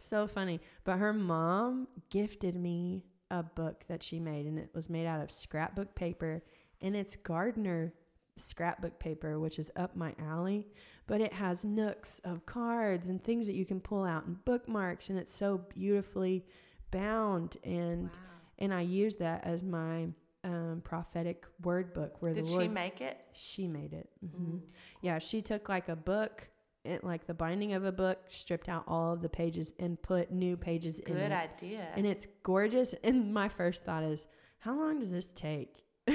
So 0.07 0.27
funny. 0.27 0.61
But 0.85 0.99
her 0.99 1.13
mom 1.13 1.89
gifted 2.11 2.57
me 2.57 3.05
a 3.31 3.43
book 3.43 3.85
that 3.89 4.03
she 4.03 4.21
made, 4.21 4.47
and 4.47 4.59
it 4.59 4.71
was 4.75 4.89
made 4.89 5.07
out 5.07 5.23
of 5.23 5.31
scrapbook 5.31 5.95
paper, 5.95 6.43
and 6.81 6.95
it's 6.95 7.17
Gardner 7.17 7.93
scrapbook 8.37 8.99
paper, 8.99 9.39
which 9.39 9.59
is 9.59 9.71
up 9.77 9.97
my 9.97 10.15
alley. 10.19 10.67
But 11.07 11.21
it 11.21 11.33
has 11.33 11.65
nooks 11.65 12.21
of 12.25 12.47
cards 12.47 13.09
and 13.09 13.23
things 13.23 13.47
that 13.47 13.55
you 13.55 13.65
can 13.65 13.81
pull 13.81 14.05
out 14.05 14.27
and 14.27 14.45
bookmarks, 14.45 15.09
and 15.09 15.19
it's 15.19 15.35
so 15.35 15.59
beautifully 15.75 16.45
bound 16.91 17.57
and 17.65 18.05
wow. 18.05 18.11
and 18.59 18.73
I 18.73 18.83
use 18.83 19.17
that 19.17 19.45
as 19.45 19.63
my 19.63 20.09
um, 20.45 20.81
prophetic 20.85 21.45
word 21.63 21.93
book 21.93 22.17
where 22.21 22.33
Did 22.33 22.47
the 22.47 22.51
Lord 22.51 22.63
she 22.63 22.69
make 22.69 23.01
it? 23.01 23.19
She 23.33 23.67
made 23.67 23.93
it. 23.93 24.09
Mm-hmm. 24.25 24.57
Mm. 24.57 24.61
Yeah, 25.03 25.19
she 25.19 25.43
took 25.43 25.69
like 25.69 25.89
a 25.89 25.97
book 25.97 26.49
it, 26.87 27.05
like 27.05 27.27
the 27.27 27.35
binding 27.35 27.75
of 27.75 27.85
a 27.85 27.93
book, 27.93 28.19
stripped 28.29 28.69
out 28.69 28.85
all 28.87 29.13
of 29.13 29.23
the 29.23 29.29
pages 29.29 29.73
and 29.79 30.01
put 30.01 30.31
new 30.31 30.57
pages 30.57 30.99
in 31.01 31.15
Good 31.15 31.33
idea. 31.33 31.89
And 31.95 32.07
it's 32.07 32.27
gorgeous. 32.43 32.95
And 33.03 33.33
my 33.35 33.49
first 33.49 33.85
thought 33.85 34.03
is, 34.03 34.27
how 34.59 34.79
long 34.79 35.01
does 35.01 35.11
this 35.11 35.27
take? 35.35 35.85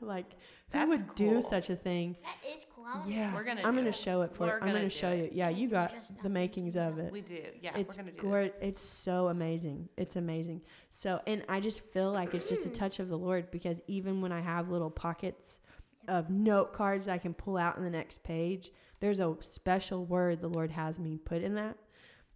like, 0.00 0.32
who 0.72 0.78
That's 0.78 0.88
would 0.88 1.14
do 1.14 1.42
such 1.42 1.70
a 1.70 1.76
thing? 1.76 2.16
That 2.22 2.54
is 2.54 2.66
cool. 2.74 2.86
Yeah, 3.06 3.34
We're 3.34 3.44
gonna 3.44 3.62
I'm 3.62 3.72
do 3.72 3.80
gonna 3.80 3.88
it. 3.90 3.96
show 3.96 4.22
it 4.22 4.34
for. 4.34 4.46
We're 4.46 4.54
I'm 4.54 4.60
gonna 4.60 4.72
gonna 4.74 4.90
show 4.90 5.10
it. 5.10 5.32
you. 5.32 5.38
Yeah, 5.38 5.48
you 5.48 5.68
got 5.68 5.94
the 6.22 6.28
makings 6.28 6.76
of 6.76 6.98
it. 6.98 7.12
we 7.12 7.20
do. 7.20 7.40
Yeah, 7.60 7.76
it's 7.76 7.96
we're 7.96 8.02
gonna 8.02 8.16
do 8.16 8.22
gorgeous. 8.22 8.54
this. 8.54 8.62
It's 8.62 8.88
so 8.88 9.28
amazing. 9.28 9.88
It's 9.96 10.16
amazing. 10.16 10.62
So, 10.90 11.20
and 11.26 11.44
I 11.48 11.60
just 11.60 11.80
feel 11.92 12.12
like 12.12 12.34
it's 12.34 12.48
just 12.48 12.66
a 12.66 12.68
mm. 12.68 12.74
touch 12.74 13.00
of 13.00 13.08
the 13.08 13.18
Lord 13.18 13.50
because 13.50 13.80
even 13.86 14.20
when 14.20 14.32
I 14.32 14.40
have 14.40 14.68
little 14.68 14.90
pockets 14.90 15.60
of 16.08 16.30
note 16.30 16.72
cards 16.72 17.08
I 17.08 17.18
can 17.18 17.34
pull 17.34 17.56
out 17.56 17.76
in 17.76 17.84
the 17.84 17.90
next 17.90 18.22
page, 18.22 18.70
there's 19.00 19.20
a 19.20 19.36
special 19.40 20.04
word 20.04 20.40
the 20.40 20.48
Lord 20.48 20.70
has 20.70 20.98
me 20.98 21.18
put 21.18 21.42
in 21.42 21.54
that. 21.54 21.76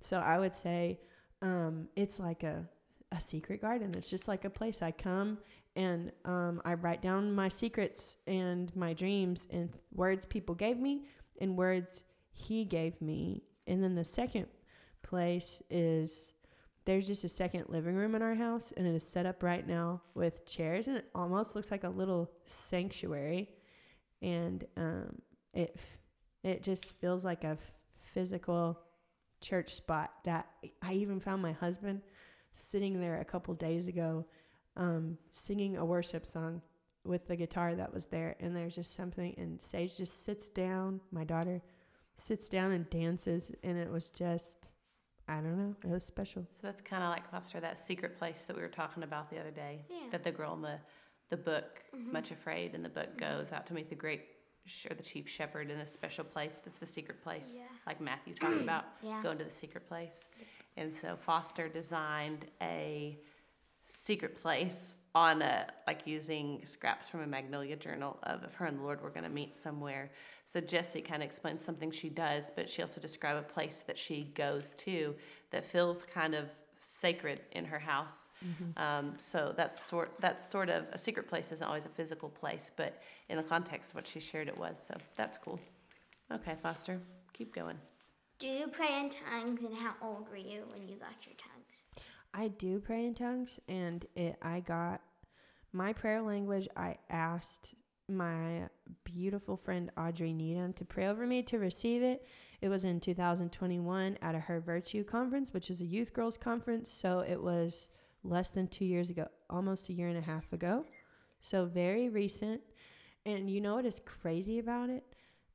So 0.00 0.18
I 0.18 0.38
would 0.38 0.54
say 0.54 1.00
um, 1.42 1.88
it's 1.96 2.18
like 2.18 2.42
a 2.42 2.64
a 3.12 3.20
secret 3.20 3.60
garden. 3.60 3.92
It's 3.96 4.08
just 4.08 4.28
like 4.28 4.44
a 4.44 4.50
place 4.50 4.82
I 4.82 4.92
come 4.92 5.38
and 5.76 6.12
um, 6.24 6.62
I 6.64 6.74
write 6.74 7.02
down 7.02 7.32
my 7.32 7.48
secrets 7.48 8.16
and 8.26 8.74
my 8.76 8.92
dreams 8.92 9.48
and 9.50 9.70
words 9.92 10.24
people 10.26 10.54
gave 10.54 10.78
me 10.78 11.06
and 11.40 11.56
words 11.56 12.02
He 12.32 12.64
gave 12.64 13.00
me. 13.00 13.42
And 13.66 13.82
then 13.82 13.94
the 13.94 14.04
second 14.04 14.46
place 15.02 15.62
is 15.70 16.32
there's 16.84 17.06
just 17.06 17.24
a 17.24 17.28
second 17.28 17.64
living 17.68 17.94
room 17.94 18.14
in 18.14 18.22
our 18.22 18.34
house 18.34 18.72
and 18.76 18.86
it 18.86 18.94
is 18.94 19.06
set 19.06 19.26
up 19.26 19.42
right 19.42 19.66
now 19.66 20.00
with 20.14 20.46
chairs 20.46 20.88
and 20.88 20.96
it 20.96 21.06
almost 21.14 21.54
looks 21.54 21.70
like 21.70 21.84
a 21.84 21.88
little 21.88 22.30
sanctuary 22.46 23.48
and 24.22 24.64
um, 24.76 25.20
it 25.52 25.76
it 26.42 26.62
just 26.62 26.84
feels 27.00 27.24
like 27.24 27.44
a 27.44 27.58
physical 28.14 28.78
church 29.40 29.74
spot 29.74 30.10
that 30.24 30.46
I 30.82 30.94
even 30.94 31.20
found 31.20 31.42
my 31.42 31.52
husband 31.52 32.02
sitting 32.54 33.00
there 33.00 33.20
a 33.20 33.24
couple 33.24 33.54
days 33.54 33.86
ago 33.86 34.26
um, 34.76 35.16
singing 35.30 35.76
a 35.76 35.84
worship 35.84 36.26
song 36.26 36.62
with 37.04 37.26
the 37.26 37.36
guitar 37.36 37.74
that 37.74 37.92
was 37.92 38.06
there 38.06 38.36
and 38.40 38.54
there's 38.54 38.74
just 38.74 38.94
something 38.94 39.34
and 39.38 39.60
Sage 39.62 39.96
just 39.96 40.24
sits 40.24 40.48
down 40.48 41.00
my 41.10 41.24
daughter 41.24 41.62
sits 42.14 42.48
down 42.48 42.72
and 42.72 42.88
dances 42.90 43.50
and 43.62 43.78
it 43.78 43.90
was 43.90 44.10
just 44.10 44.68
I 45.26 45.36
don't 45.36 45.56
know 45.56 45.74
it 45.84 45.90
was 45.90 46.04
special 46.04 46.42
So 46.52 46.58
that's 46.62 46.80
kind 46.82 47.02
of 47.02 47.08
like 47.10 47.30
Foster, 47.30 47.60
that 47.60 47.78
secret 47.78 48.18
place 48.18 48.44
that 48.46 48.54
we 48.56 48.62
were 48.62 48.68
talking 48.68 49.02
about 49.04 49.30
the 49.30 49.38
other 49.38 49.50
day. 49.52 49.84
Yeah. 49.88 49.96
That 50.10 50.24
the 50.24 50.32
girl 50.32 50.54
in 50.54 50.62
the 50.62 50.78
the 51.30 51.36
book, 51.36 51.84
Mhm. 51.94 52.12
Much 52.12 52.32
Afraid, 52.32 52.74
in 52.74 52.82
the 52.82 52.88
book 52.88 53.16
goes 53.16 53.52
out 53.52 53.64
to 53.68 53.72
meet 53.74 53.88
the 53.88 53.94
great 53.94 54.22
sh- 54.64 54.86
or 54.90 54.94
the 54.94 55.02
chief 55.02 55.28
shepherd 55.28 55.70
in 55.70 55.78
this 55.78 55.92
special 55.92 56.24
place. 56.24 56.60
That's 56.64 56.78
the 56.78 56.86
secret 56.86 57.22
place, 57.22 57.54
Yeah. 57.58 57.64
like 57.86 58.00
Matthew 58.00 58.34
talked 58.34 58.60
about. 58.62 58.84
Yeah. 59.02 59.22
Go 59.22 59.30
into 59.32 59.44
the 59.44 59.50
secret 59.50 59.86
place, 59.88 60.26
and 60.76 60.92
so 60.94 61.16
Foster 61.16 61.68
designed 61.68 62.46
a 62.62 63.18
secret 63.86 64.40
place 64.40 64.94
on 65.16 65.42
a 65.42 65.66
like 65.88 66.06
using 66.06 66.64
scraps 66.64 67.08
from 67.08 67.22
a 67.22 67.26
magnolia 67.26 67.74
journal 67.74 68.16
of 68.22 68.44
if 68.44 68.54
her 68.54 68.66
and 68.66 68.78
the 68.78 68.82
lord 68.84 69.02
were 69.02 69.10
going 69.10 69.24
to 69.24 69.28
meet 69.28 69.52
somewhere 69.52 70.12
so 70.44 70.60
jesse 70.60 71.00
kind 71.00 71.20
of 71.24 71.26
explains 71.26 71.64
something 71.64 71.90
she 71.90 72.08
does 72.08 72.52
but 72.54 72.70
she 72.70 72.82
also 72.82 73.00
described 73.00 73.40
a 73.40 73.42
place 73.52 73.82
that 73.84 73.98
she 73.98 74.22
goes 74.36 74.74
to 74.78 75.12
that 75.50 75.66
feels 75.66 76.04
kind 76.04 76.36
of 76.36 76.46
sacred 76.80 77.40
in 77.52 77.64
her 77.64 77.78
house 77.78 78.28
um, 78.76 79.14
so 79.18 79.52
that's 79.56 79.84
sort 79.84 80.10
that's 80.20 80.44
sort 80.48 80.68
of 80.68 80.84
a 80.92 80.98
secret 80.98 81.28
place 81.28 81.52
isn't 81.52 81.66
always 81.66 81.84
a 81.86 81.90
physical 81.90 82.28
place 82.28 82.70
but 82.76 83.02
in 83.28 83.36
the 83.36 83.42
context 83.42 83.90
of 83.90 83.96
what 83.96 84.06
she 84.06 84.18
shared 84.18 84.48
it 84.48 84.58
was 84.58 84.82
so 84.82 84.94
that's 85.16 85.36
cool 85.38 85.60
okay 86.32 86.56
Foster, 86.62 87.00
keep 87.32 87.54
going 87.54 87.76
Do 88.38 88.46
you 88.46 88.68
pray 88.68 88.98
in 89.00 89.10
tongues 89.10 89.62
and 89.62 89.74
how 89.76 89.94
old 90.02 90.28
were 90.30 90.36
you 90.36 90.62
when 90.72 90.88
you 90.88 90.96
got 90.96 91.26
your 91.26 91.34
tongues? 91.36 92.04
I 92.32 92.48
do 92.48 92.78
pray 92.80 93.06
in 93.06 93.14
tongues, 93.14 93.58
and 93.68 94.06
it, 94.14 94.36
I 94.40 94.60
got 94.60 95.00
my 95.72 95.92
prayer 95.92 96.22
language. 96.22 96.68
I 96.76 96.96
asked 97.10 97.74
my 98.08 98.68
beautiful 99.04 99.56
friend 99.56 99.90
Audrey 99.98 100.32
Needham 100.32 100.72
to 100.74 100.84
pray 100.84 101.06
over 101.08 101.26
me 101.26 101.42
to 101.42 101.58
receive 101.58 102.02
it. 102.02 102.24
It 102.60 102.68
was 102.68 102.84
in 102.84 103.00
2021 103.00 104.18
at 104.20 104.34
a 104.34 104.38
Her 104.38 104.60
Virtue 104.60 105.02
conference, 105.04 105.52
which 105.52 105.70
is 105.70 105.80
a 105.80 105.86
youth 105.86 106.12
girls 106.12 106.36
conference. 106.36 106.90
So 106.90 107.20
it 107.20 107.42
was 107.42 107.88
less 108.22 108.50
than 108.50 108.68
two 108.68 108.84
years 108.84 109.10
ago, 109.10 109.28
almost 109.48 109.88
a 109.88 109.92
year 109.92 110.08
and 110.08 110.18
a 110.18 110.22
half 110.22 110.52
ago. 110.52 110.84
So 111.40 111.64
very 111.64 112.08
recent. 112.08 112.60
And 113.24 113.50
you 113.50 113.60
know 113.60 113.76
what 113.76 113.86
is 113.86 114.00
crazy 114.04 114.58
about 114.58 114.90
it? 114.90 115.04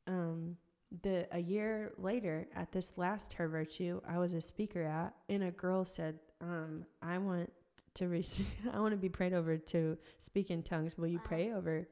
Um, 0.07 0.57
the 1.01 1.27
a 1.31 1.39
year 1.39 1.93
later 1.97 2.47
at 2.55 2.71
this 2.71 2.97
last 2.97 3.33
her 3.33 3.47
virtue 3.47 3.99
i 4.07 4.17
was 4.17 4.33
a 4.33 4.41
speaker 4.41 4.83
at 4.83 5.13
and 5.29 5.43
a 5.43 5.51
girl 5.51 5.83
said 5.83 6.19
um 6.41 6.85
i 7.01 7.17
want 7.17 7.51
to 7.93 8.07
receive 8.07 8.47
i 8.73 8.79
want 8.79 8.91
to 8.91 8.97
be 8.97 9.09
prayed 9.09 9.33
over 9.33 9.57
to 9.57 9.97
speak 10.19 10.51
in 10.51 10.61
tongues 10.63 10.97
will 10.97 11.07
you 11.07 11.19
pray 11.19 11.51
over 11.51 11.87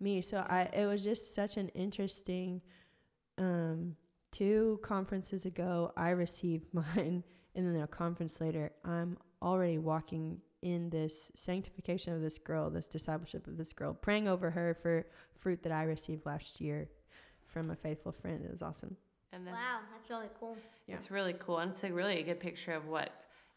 me 0.00 0.20
so 0.20 0.44
i 0.48 0.62
it 0.72 0.86
was 0.86 1.04
just 1.04 1.34
such 1.34 1.56
an 1.56 1.68
interesting 1.68 2.60
um 3.38 3.94
two 4.32 4.80
conferences 4.82 5.46
ago 5.46 5.92
i 5.96 6.10
received 6.10 6.66
mine 6.72 7.22
and 7.54 7.66
then 7.66 7.82
a 7.82 7.86
conference 7.86 8.40
later 8.40 8.72
i'm 8.84 9.16
already 9.40 9.78
walking 9.78 10.38
in 10.62 10.88
this 10.90 11.30
sanctification 11.34 12.12
of 12.12 12.20
this 12.20 12.38
girl 12.38 12.70
this 12.70 12.86
discipleship 12.86 13.46
of 13.46 13.56
this 13.56 13.72
girl 13.72 13.92
praying 13.92 14.28
over 14.28 14.50
her 14.50 14.76
for 14.80 15.06
fruit 15.36 15.62
that 15.62 15.72
i 15.72 15.82
received 15.82 16.24
last 16.24 16.60
year 16.60 16.88
from 17.52 17.70
a 17.70 17.76
faithful 17.76 18.12
friend. 18.12 18.42
It 18.44 18.50
was 18.50 18.62
awesome. 18.62 18.96
and 19.32 19.46
that's 19.46 19.54
Wow, 19.54 19.80
that's 19.92 20.10
really 20.10 20.30
cool. 20.40 20.56
Yeah. 20.86 20.96
It's 20.96 21.10
really 21.10 21.34
cool, 21.34 21.58
and 21.58 21.70
it's 21.72 21.84
a 21.84 21.92
really 21.92 22.18
a 22.18 22.22
good 22.22 22.40
picture 22.40 22.72
of 22.72 22.88
what 22.88 23.10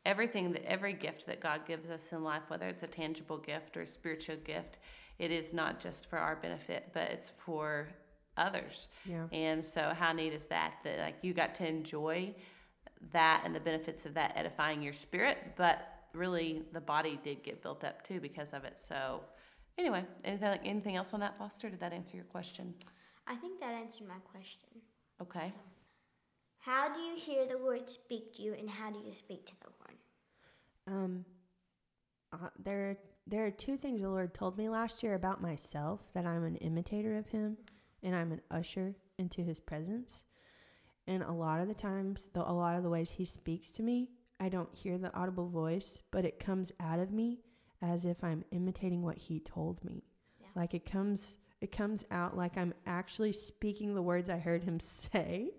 everything 0.05 0.51
that 0.51 0.69
every 0.69 0.93
gift 0.93 1.25
that 1.25 1.39
God 1.39 1.65
gives 1.65 1.89
us 1.89 2.11
in 2.11 2.23
life, 2.23 2.43
whether 2.49 2.67
it's 2.67 2.83
a 2.83 2.87
tangible 2.87 3.37
gift 3.37 3.75
or 3.75 3.81
a 3.81 3.87
spiritual 3.87 4.35
gift, 4.37 4.77
it 5.17 5.31
is 5.31 5.53
not 5.53 5.79
just 5.79 6.09
for 6.09 6.19
our 6.19 6.35
benefit, 6.35 6.89
but 6.93 7.09
it's 7.09 7.31
for 7.37 7.87
others. 8.37 8.87
Yeah. 9.05 9.27
And 9.31 9.63
so, 9.63 9.93
how 9.97 10.13
neat 10.13 10.33
is 10.33 10.45
that? 10.45 10.75
That 10.83 10.99
like 10.99 11.15
you 11.21 11.33
got 11.33 11.55
to 11.55 11.67
enjoy 11.67 12.35
that 13.11 13.43
and 13.45 13.55
the 13.55 13.59
benefits 13.59 14.05
of 14.05 14.13
that 14.15 14.33
edifying 14.35 14.81
your 14.81 14.93
spirit, 14.93 15.37
but 15.55 15.79
really 16.13 16.63
the 16.73 16.81
body 16.81 17.19
did 17.23 17.43
get 17.43 17.61
built 17.61 17.83
up 17.83 18.05
too 18.07 18.19
because 18.19 18.53
of 18.53 18.63
it. 18.63 18.79
So, 18.79 19.21
anyway, 19.77 20.05
anything 20.23 20.59
anything 20.63 20.95
else 20.95 21.13
on 21.13 21.19
that, 21.19 21.37
Foster? 21.37 21.69
Did 21.69 21.79
that 21.79 21.93
answer 21.93 22.15
your 22.15 22.25
question? 22.25 22.73
I 23.27 23.35
think 23.35 23.59
that 23.59 23.73
answered 23.73 24.07
my 24.07 24.19
question. 24.31 24.69
Okay. 25.21 25.53
How 26.59 26.91
do 26.91 26.99
you 26.99 27.15
hear 27.15 27.45
the 27.45 27.57
Lord 27.57 27.89
speak 27.89 28.33
to 28.35 28.41
you, 28.41 28.53
and 28.53 28.69
how 28.69 28.89
do 28.89 28.99
you 29.05 29.13
speak 29.13 29.45
to 29.45 29.53
the 29.61 29.67
Lord? 29.79 29.97
Um, 30.87 31.25
uh, 32.33 32.49
there, 32.63 32.97
there 33.27 33.45
are 33.45 33.51
two 33.51 33.77
things 33.77 34.01
the 34.01 34.09
Lord 34.09 34.33
told 34.33 34.57
me 34.57 34.67
last 34.67 35.03
year 35.03 35.13
about 35.13 35.41
myself 35.41 36.01
that 36.13 36.25
I'm 36.25 36.43
an 36.43 36.55
imitator 36.57 37.17
of 37.17 37.27
Him, 37.27 37.57
and 38.05 38.15
I'm 38.15 38.31
an 38.31 38.41
usher 38.49 38.95
into 39.17 39.41
His 39.41 39.59
presence. 39.59 40.23
And 41.07 41.23
a 41.23 41.31
lot 41.31 41.59
of 41.59 41.67
the 41.67 41.73
times, 41.73 42.29
the, 42.33 42.49
a 42.49 42.53
lot 42.53 42.77
of 42.77 42.83
the 42.83 42.89
ways 42.89 43.11
He 43.11 43.25
speaks 43.25 43.71
to 43.71 43.83
me, 43.83 44.09
I 44.39 44.47
don't 44.47 44.73
hear 44.73 44.97
the 44.97 45.13
audible 45.13 45.49
voice, 45.49 46.01
but 46.11 46.23
it 46.23 46.39
comes 46.39 46.71
out 46.79 46.99
of 46.99 47.11
me 47.11 47.39
as 47.81 48.05
if 48.05 48.23
I'm 48.23 48.45
imitating 48.51 49.01
what 49.01 49.17
He 49.17 49.39
told 49.39 49.83
me. 49.83 50.03
Yeah. 50.39 50.47
Like 50.55 50.73
it 50.73 50.89
comes, 50.89 51.37
it 51.59 51.71
comes 51.71 52.05
out 52.11 52.37
like 52.37 52.57
I'm 52.57 52.73
actually 52.85 53.33
speaking 53.33 53.93
the 53.93 54.01
words 54.01 54.29
I 54.29 54.37
heard 54.37 54.63
Him 54.63 54.79
say. 54.79 55.49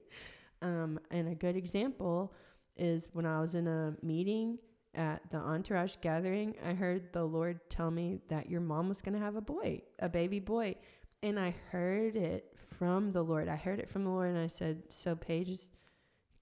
Um, 0.62 0.98
and 1.10 1.28
a 1.28 1.34
good 1.34 1.56
example 1.56 2.32
is 2.76 3.08
when 3.12 3.26
I 3.26 3.40
was 3.40 3.54
in 3.54 3.66
a 3.66 3.94
meeting 4.02 4.58
at 4.94 5.20
the 5.30 5.36
entourage 5.36 5.96
gathering, 6.00 6.54
I 6.64 6.72
heard 6.72 7.12
the 7.12 7.24
Lord 7.24 7.60
tell 7.68 7.90
me 7.90 8.20
that 8.28 8.48
your 8.48 8.60
mom 8.60 8.88
was 8.88 9.02
going 9.02 9.14
to 9.14 9.20
have 9.20 9.36
a 9.36 9.40
boy, 9.40 9.82
a 9.98 10.08
baby 10.08 10.40
boy. 10.40 10.74
And 11.22 11.38
I 11.40 11.54
heard 11.70 12.16
it 12.16 12.52
from 12.78 13.12
the 13.12 13.22
Lord. 13.22 13.48
I 13.48 13.56
heard 13.56 13.78
it 13.78 13.88
from 13.88 14.04
the 14.04 14.10
Lord, 14.10 14.28
and 14.30 14.38
I 14.38 14.46
said, 14.48 14.82
So 14.90 15.16
Paige 15.16 15.48
is 15.48 15.70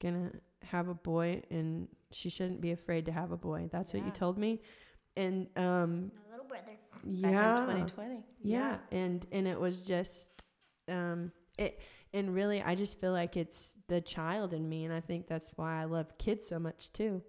going 0.00 0.30
to 0.30 0.66
have 0.66 0.88
a 0.88 0.94
boy, 0.94 1.42
and 1.50 1.88
she 2.10 2.28
shouldn't 2.28 2.60
be 2.60 2.72
afraid 2.72 3.06
to 3.06 3.12
have 3.12 3.32
a 3.32 3.36
boy. 3.36 3.68
That's 3.72 3.92
what 3.92 4.04
you 4.04 4.10
told 4.10 4.36
me. 4.38 4.60
And 5.16 5.46
um, 5.56 6.10
My 6.26 6.32
little 6.32 6.46
brother. 6.46 6.72
Yeah, 7.06 7.52
in 7.60 7.66
2020. 7.66 8.20
yeah, 8.42 8.76
and 8.90 9.26
and 9.32 9.46
it 9.46 9.58
was 9.58 9.86
just 9.86 10.28
um 10.88 11.30
it 11.58 11.80
and 12.12 12.34
really 12.34 12.62
I 12.62 12.74
just 12.74 13.00
feel 13.00 13.12
like 13.12 13.36
it's 13.36 13.74
the 13.88 14.00
child 14.00 14.52
in 14.54 14.68
me 14.68 14.84
and 14.84 14.92
I 14.94 15.00
think 15.00 15.26
that's 15.26 15.50
why 15.56 15.80
I 15.80 15.84
love 15.84 16.16
kids 16.18 16.46
so 16.46 16.58
much 16.58 16.92
too. 16.92 17.22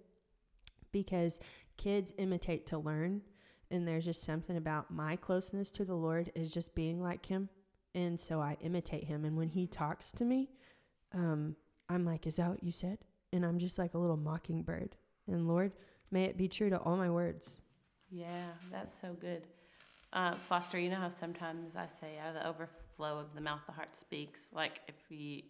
Because 0.92 1.40
kids 1.76 2.12
imitate 2.18 2.66
to 2.66 2.78
learn 2.78 3.20
and 3.70 3.86
there's 3.86 4.04
just 4.04 4.22
something 4.22 4.56
about 4.56 4.90
my 4.90 5.16
closeness 5.16 5.70
to 5.70 5.84
the 5.84 5.94
Lord 5.94 6.30
is 6.34 6.52
just 6.52 6.74
being 6.74 7.02
like 7.02 7.26
him 7.26 7.48
and 7.94 8.18
so 8.18 8.40
I 8.40 8.56
imitate 8.60 9.04
him 9.04 9.24
and 9.24 9.36
when 9.36 9.48
he 9.48 9.66
talks 9.66 10.10
to 10.12 10.24
me 10.24 10.50
um 11.12 11.56
I'm 11.88 12.04
like 12.04 12.26
is 12.26 12.36
that 12.36 12.50
what 12.50 12.62
you 12.62 12.72
said? 12.72 12.98
And 13.32 13.44
I'm 13.44 13.58
just 13.58 13.78
like 13.78 13.94
a 13.94 13.98
little 13.98 14.16
mockingbird. 14.16 14.96
And 15.26 15.48
Lord, 15.48 15.72
may 16.10 16.24
it 16.24 16.36
be 16.36 16.48
true 16.48 16.70
to 16.70 16.78
all 16.78 16.96
my 16.96 17.10
words. 17.10 17.60
Yeah, 18.10 18.46
that's 18.70 18.98
so 19.00 19.16
good. 19.20 19.46
Uh, 20.12 20.32
Foster, 20.32 20.78
you 20.78 20.88
know 20.88 20.96
how 20.96 21.08
sometimes 21.08 21.76
I 21.76 21.86
say, 21.86 22.18
out 22.22 22.28
of 22.28 22.34
the 22.34 22.48
overflow 22.48 23.18
of 23.18 23.34
the 23.34 23.40
mouth, 23.40 23.60
the 23.66 23.72
heart 23.72 23.94
speaks. 23.94 24.46
Like 24.52 24.80
if 24.88 24.94
you, 25.10 25.42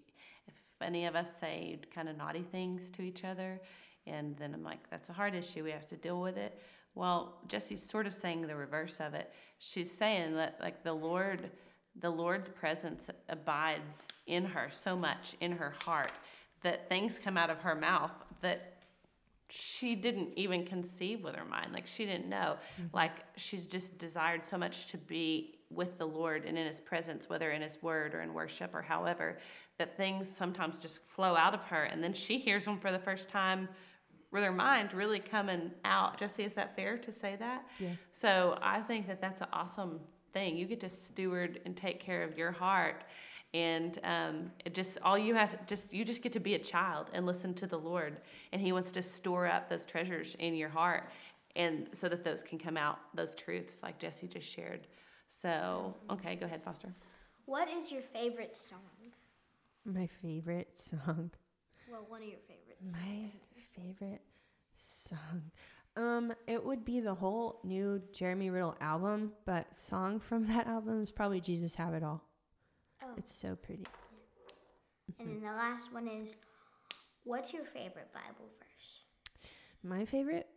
if 0.48 0.54
any 0.80 1.06
of 1.06 1.14
us 1.14 1.36
say 1.38 1.78
kind 1.94 2.08
of 2.08 2.16
naughty 2.16 2.42
things 2.42 2.90
to 2.92 3.02
each 3.02 3.24
other. 3.24 3.60
And 4.06 4.36
then 4.36 4.54
I'm 4.54 4.62
like, 4.62 4.88
that's 4.90 5.08
a 5.08 5.12
hard 5.12 5.34
issue. 5.34 5.64
We 5.64 5.72
have 5.72 5.86
to 5.88 5.96
deal 5.96 6.20
with 6.20 6.36
it. 6.36 6.58
Well, 6.96 7.34
Jesse's 7.46 7.82
sort 7.82 8.06
of 8.06 8.14
saying 8.14 8.46
the 8.46 8.56
reverse 8.56 9.00
of 9.00 9.14
it. 9.14 9.30
She's 9.58 9.90
saying 9.90 10.34
that 10.36 10.56
like 10.60 10.82
the 10.82 10.94
Lord, 10.94 11.50
the 12.00 12.10
Lord's 12.10 12.48
presence 12.48 13.08
abides 13.28 14.08
in 14.26 14.46
her 14.46 14.68
so 14.70 14.96
much 14.96 15.36
in 15.40 15.52
her 15.52 15.74
heart 15.84 16.12
that 16.62 16.88
things 16.88 17.20
come 17.22 17.36
out 17.36 17.50
of 17.50 17.58
her 17.60 17.74
mouth 17.74 18.12
that 18.40 18.72
she 19.48 19.94
didn't 19.94 20.30
even 20.36 20.64
conceive 20.64 21.22
with 21.22 21.36
her 21.36 21.44
mind. 21.44 21.72
Like 21.72 21.86
she 21.86 22.06
didn't 22.06 22.28
know. 22.28 22.56
Mm-hmm. 22.80 22.96
Like 22.96 23.12
she's 23.36 23.66
just 23.66 23.98
desired 23.98 24.42
so 24.42 24.56
much 24.56 24.86
to 24.86 24.98
be 24.98 25.58
with 25.70 25.98
the 25.98 26.06
Lord 26.06 26.46
and 26.46 26.56
in 26.56 26.66
his 26.66 26.80
presence, 26.80 27.28
whether 27.28 27.50
in 27.50 27.60
his 27.60 27.78
word 27.82 28.14
or 28.14 28.22
in 28.22 28.32
worship 28.32 28.74
or 28.74 28.82
however, 28.82 29.36
that 29.76 29.98
things 29.98 30.30
sometimes 30.30 30.78
just 30.78 31.02
flow 31.08 31.36
out 31.36 31.52
of 31.52 31.60
her. 31.64 31.84
And 31.84 32.02
then 32.02 32.14
she 32.14 32.38
hears 32.38 32.64
them 32.64 32.78
for 32.78 32.90
the 32.90 32.98
first 32.98 33.28
time 33.28 33.68
with 34.30 34.42
her 34.42 34.52
mind 34.52 34.92
really 34.92 35.20
coming 35.20 35.70
out. 35.84 36.18
Jesse, 36.18 36.44
is 36.44 36.54
that 36.54 36.74
fair 36.74 36.98
to 36.98 37.12
say 37.12 37.36
that? 37.36 37.64
Yeah. 37.78 37.90
So 38.12 38.58
I 38.62 38.80
think 38.80 39.06
that 39.06 39.20
that's 39.20 39.40
an 39.40 39.48
awesome 39.52 40.00
thing. 40.32 40.56
You 40.56 40.66
get 40.66 40.80
to 40.80 40.88
steward 40.90 41.60
and 41.64 41.76
take 41.76 42.00
care 42.00 42.22
of 42.22 42.36
your 42.36 42.52
heart 42.52 43.04
and 43.54 43.98
um, 44.04 44.50
just 44.72 44.98
all 45.02 45.16
you 45.16 45.34
have 45.34 45.52
to 45.52 45.58
just 45.66 45.92
you 45.92 46.04
just 46.04 46.22
get 46.22 46.32
to 46.32 46.40
be 46.40 46.54
a 46.54 46.58
child 46.58 47.08
and 47.12 47.24
listen 47.24 47.54
to 47.54 47.66
the 47.66 47.78
lord 47.78 48.20
and 48.52 48.60
he 48.60 48.72
wants 48.72 48.90
to 48.90 49.00
store 49.00 49.46
up 49.46 49.68
those 49.68 49.86
treasures 49.86 50.36
in 50.40 50.54
your 50.54 50.68
heart 50.68 51.10
and 51.54 51.88
so 51.92 52.08
that 52.08 52.22
those 52.22 52.42
can 52.42 52.58
come 52.58 52.76
out 52.76 52.98
those 53.14 53.34
truths 53.34 53.80
like 53.82 53.98
jesse 53.98 54.26
just 54.26 54.46
shared 54.46 54.86
so 55.28 55.94
okay 56.10 56.34
go 56.34 56.44
ahead 56.44 56.62
foster 56.62 56.92
what 57.46 57.68
is 57.68 57.90
your 57.90 58.02
favorite 58.02 58.56
song 58.56 58.78
my 59.84 60.08
favorite 60.20 60.72
song 60.76 61.30
well 61.90 62.04
one 62.08 62.22
of 62.22 62.28
your 62.28 62.38
favorites 62.46 62.92
my 62.92 63.30
favorite 63.80 64.22
song 64.76 65.42
um 65.96 66.32
it 66.46 66.62
would 66.62 66.84
be 66.84 67.00
the 67.00 67.14
whole 67.14 67.60
new 67.64 68.00
jeremy 68.12 68.50
riddle 68.50 68.76
album 68.80 69.32
but 69.44 69.66
song 69.74 70.20
from 70.20 70.46
that 70.48 70.66
album 70.66 71.02
is 71.02 71.10
probably 71.10 71.40
jesus 71.40 71.74
have 71.74 71.94
it 71.94 72.02
all 72.02 72.22
Oh. 73.02 73.14
It's 73.16 73.34
so 73.34 73.56
pretty. 73.56 73.86
And 75.18 75.28
then 75.28 75.40
the 75.40 75.56
last 75.56 75.92
one 75.92 76.08
is 76.08 76.34
what's 77.24 77.52
your 77.52 77.64
favorite 77.64 78.12
Bible 78.12 78.48
verse? 78.58 79.00
My 79.82 80.04
favorite? 80.04 80.48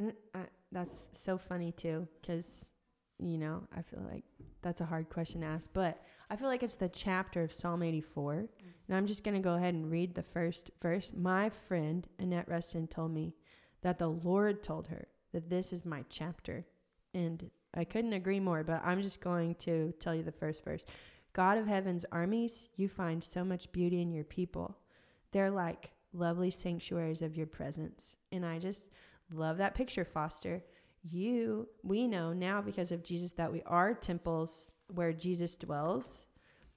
Uh, 0.00 0.40
that's 0.70 1.08
so 1.12 1.36
funny 1.38 1.72
too, 1.72 2.06
because, 2.20 2.70
you 3.18 3.38
know, 3.38 3.64
I 3.76 3.82
feel 3.82 4.06
like 4.08 4.24
that's 4.62 4.80
a 4.80 4.86
hard 4.86 5.08
question 5.08 5.40
to 5.40 5.48
ask. 5.48 5.70
But 5.72 6.00
I 6.30 6.36
feel 6.36 6.48
like 6.48 6.62
it's 6.62 6.74
the 6.74 6.88
chapter 6.88 7.42
of 7.42 7.52
Psalm 7.52 7.82
84. 7.82 8.34
Mm-hmm. 8.34 8.68
And 8.88 8.96
I'm 8.96 9.06
just 9.06 9.24
going 9.24 9.34
to 9.34 9.40
go 9.40 9.54
ahead 9.54 9.74
and 9.74 9.90
read 9.90 10.14
the 10.14 10.22
first 10.22 10.70
verse. 10.82 11.12
My 11.16 11.50
friend, 11.50 12.06
Annette 12.18 12.48
Rustin, 12.48 12.86
told 12.86 13.12
me 13.12 13.34
that 13.82 13.98
the 13.98 14.08
Lord 14.08 14.62
told 14.62 14.88
her 14.88 15.08
that 15.32 15.48
this 15.48 15.72
is 15.72 15.84
my 15.84 16.04
chapter. 16.08 16.66
And 17.14 17.50
I 17.74 17.84
couldn't 17.84 18.12
agree 18.12 18.40
more, 18.40 18.62
but 18.62 18.82
I'm 18.84 19.02
just 19.02 19.20
going 19.20 19.54
to 19.56 19.92
tell 20.00 20.14
you 20.14 20.22
the 20.22 20.32
first 20.32 20.64
verse. 20.64 20.84
God 21.32 21.58
of 21.58 21.66
heaven's 21.66 22.04
armies, 22.10 22.68
you 22.76 22.88
find 22.88 23.22
so 23.22 23.44
much 23.44 23.70
beauty 23.72 24.02
in 24.02 24.12
your 24.12 24.24
people. 24.24 24.76
They're 25.32 25.50
like 25.50 25.90
lovely 26.12 26.50
sanctuaries 26.50 27.22
of 27.22 27.36
your 27.36 27.46
presence. 27.46 28.16
And 28.32 28.44
I 28.44 28.58
just 28.58 28.84
love 29.32 29.58
that 29.58 29.74
picture, 29.74 30.04
Foster. 30.04 30.62
You, 31.02 31.68
we 31.82 32.06
know 32.06 32.32
now 32.32 32.60
because 32.60 32.90
of 32.90 33.04
Jesus 33.04 33.32
that 33.32 33.52
we 33.52 33.62
are 33.66 33.94
temples 33.94 34.70
where 34.94 35.12
Jesus 35.12 35.54
dwells. 35.54 36.26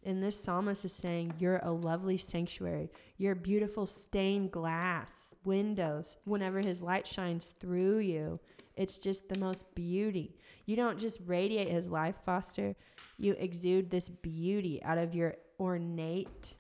And 0.03 0.21
this 0.21 0.41
psalmist 0.41 0.83
is 0.83 0.93
saying, 0.93 1.33
You're 1.37 1.59
a 1.61 1.71
lovely 1.71 2.17
sanctuary. 2.17 2.89
You're 3.17 3.35
beautiful 3.35 3.85
stained 3.85 4.51
glass, 4.51 5.33
windows. 5.45 6.17
Whenever 6.25 6.61
his 6.61 6.81
light 6.81 7.05
shines 7.05 7.53
through 7.59 7.99
you, 7.99 8.39
it's 8.75 8.97
just 8.97 9.29
the 9.29 9.39
most 9.39 9.75
beauty. 9.75 10.35
You 10.65 10.75
don't 10.75 10.99
just 10.99 11.19
radiate 11.25 11.69
his 11.69 11.89
life, 11.89 12.15
Foster. 12.25 12.75
You 13.17 13.33
exude 13.33 13.91
this 13.91 14.09
beauty 14.09 14.81
out 14.83 14.97
of 14.97 15.13
your 15.13 15.35
ornate 15.59 16.55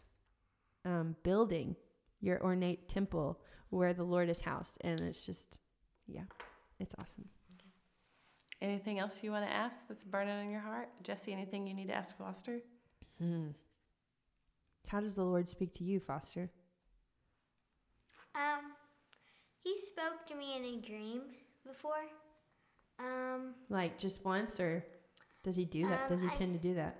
um, 0.85 1.15
building, 1.23 1.75
your 2.19 2.41
ornate 2.43 2.87
temple 2.87 3.39
where 3.69 3.93
the 3.93 4.03
Lord 4.03 4.29
is 4.29 4.41
housed. 4.41 4.77
And 4.81 4.99
it's 4.99 5.25
just, 5.25 5.57
yeah, 6.07 6.25
it's 6.79 6.93
awesome. 6.99 7.29
Anything 8.61 8.99
else 8.99 9.19
you 9.23 9.31
want 9.31 9.45
to 9.45 9.51
ask 9.51 9.75
that's 9.87 10.03
burning 10.03 10.45
in 10.45 10.51
your 10.51 10.61
heart? 10.61 10.89
Jesse, 11.03 11.33
anything 11.33 11.65
you 11.65 11.73
need 11.73 11.87
to 11.87 11.95
ask 11.95 12.15
Foster? 12.15 12.59
Hmm. 13.19 13.47
How 14.87 14.99
does 14.99 15.15
the 15.15 15.23
Lord 15.23 15.49
speak 15.49 15.73
to 15.75 15.83
you, 15.83 15.99
Foster? 15.99 16.49
Um, 18.35 18.73
he 19.63 19.75
spoke 19.87 20.27
to 20.27 20.35
me 20.35 20.55
in 20.57 20.63
a 20.63 20.77
dream 20.77 21.21
before. 21.65 22.05
Um, 22.99 23.55
like 23.69 23.97
just 23.97 24.23
once, 24.23 24.59
or 24.59 24.85
does 25.43 25.55
he 25.55 25.65
do 25.65 25.87
that? 25.87 26.03
Um, 26.03 26.09
does 26.09 26.21
he 26.21 26.27
I, 26.27 26.35
tend 26.35 26.53
to 26.53 26.59
do 26.59 26.75
that? 26.75 26.97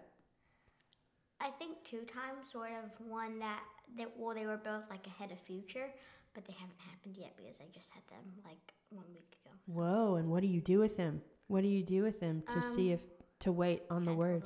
I 1.40 1.50
think 1.50 1.84
two 1.84 2.02
times, 2.02 2.52
sort 2.52 2.70
of. 2.72 3.08
One 3.08 3.38
that 3.40 3.62
that 3.98 4.12
well, 4.18 4.34
they 4.34 4.46
were 4.46 4.58
both 4.58 4.90
like 4.90 5.06
ahead 5.06 5.32
of 5.32 5.40
future, 5.40 5.90
but 6.34 6.46
they 6.46 6.54
haven't 6.54 6.80
happened 6.80 7.18
yet 7.18 7.34
because 7.38 7.60
I 7.60 7.66
just 7.72 7.92
had 7.92 8.04
them 8.10 8.24
like 8.44 8.74
one 8.90 9.06
week 9.14 9.38
ago. 9.46 9.56
So. 9.68 9.74
Whoa! 9.74 10.16
And 10.16 10.30
what 10.30 10.42
do 10.42 10.48
you 10.48 10.62
do 10.62 10.80
with 10.80 10.98
them? 10.98 11.22
What 11.52 11.64
do 11.64 11.68
you 11.68 11.84
do 11.84 12.04
with 12.04 12.22
them 12.22 12.44
to 12.48 12.56
um, 12.56 12.62
see 12.62 12.94
if 12.94 13.02
to 13.42 13.52
wait 13.52 13.82
on 13.90 14.06
the 14.06 14.14
word? 14.14 14.44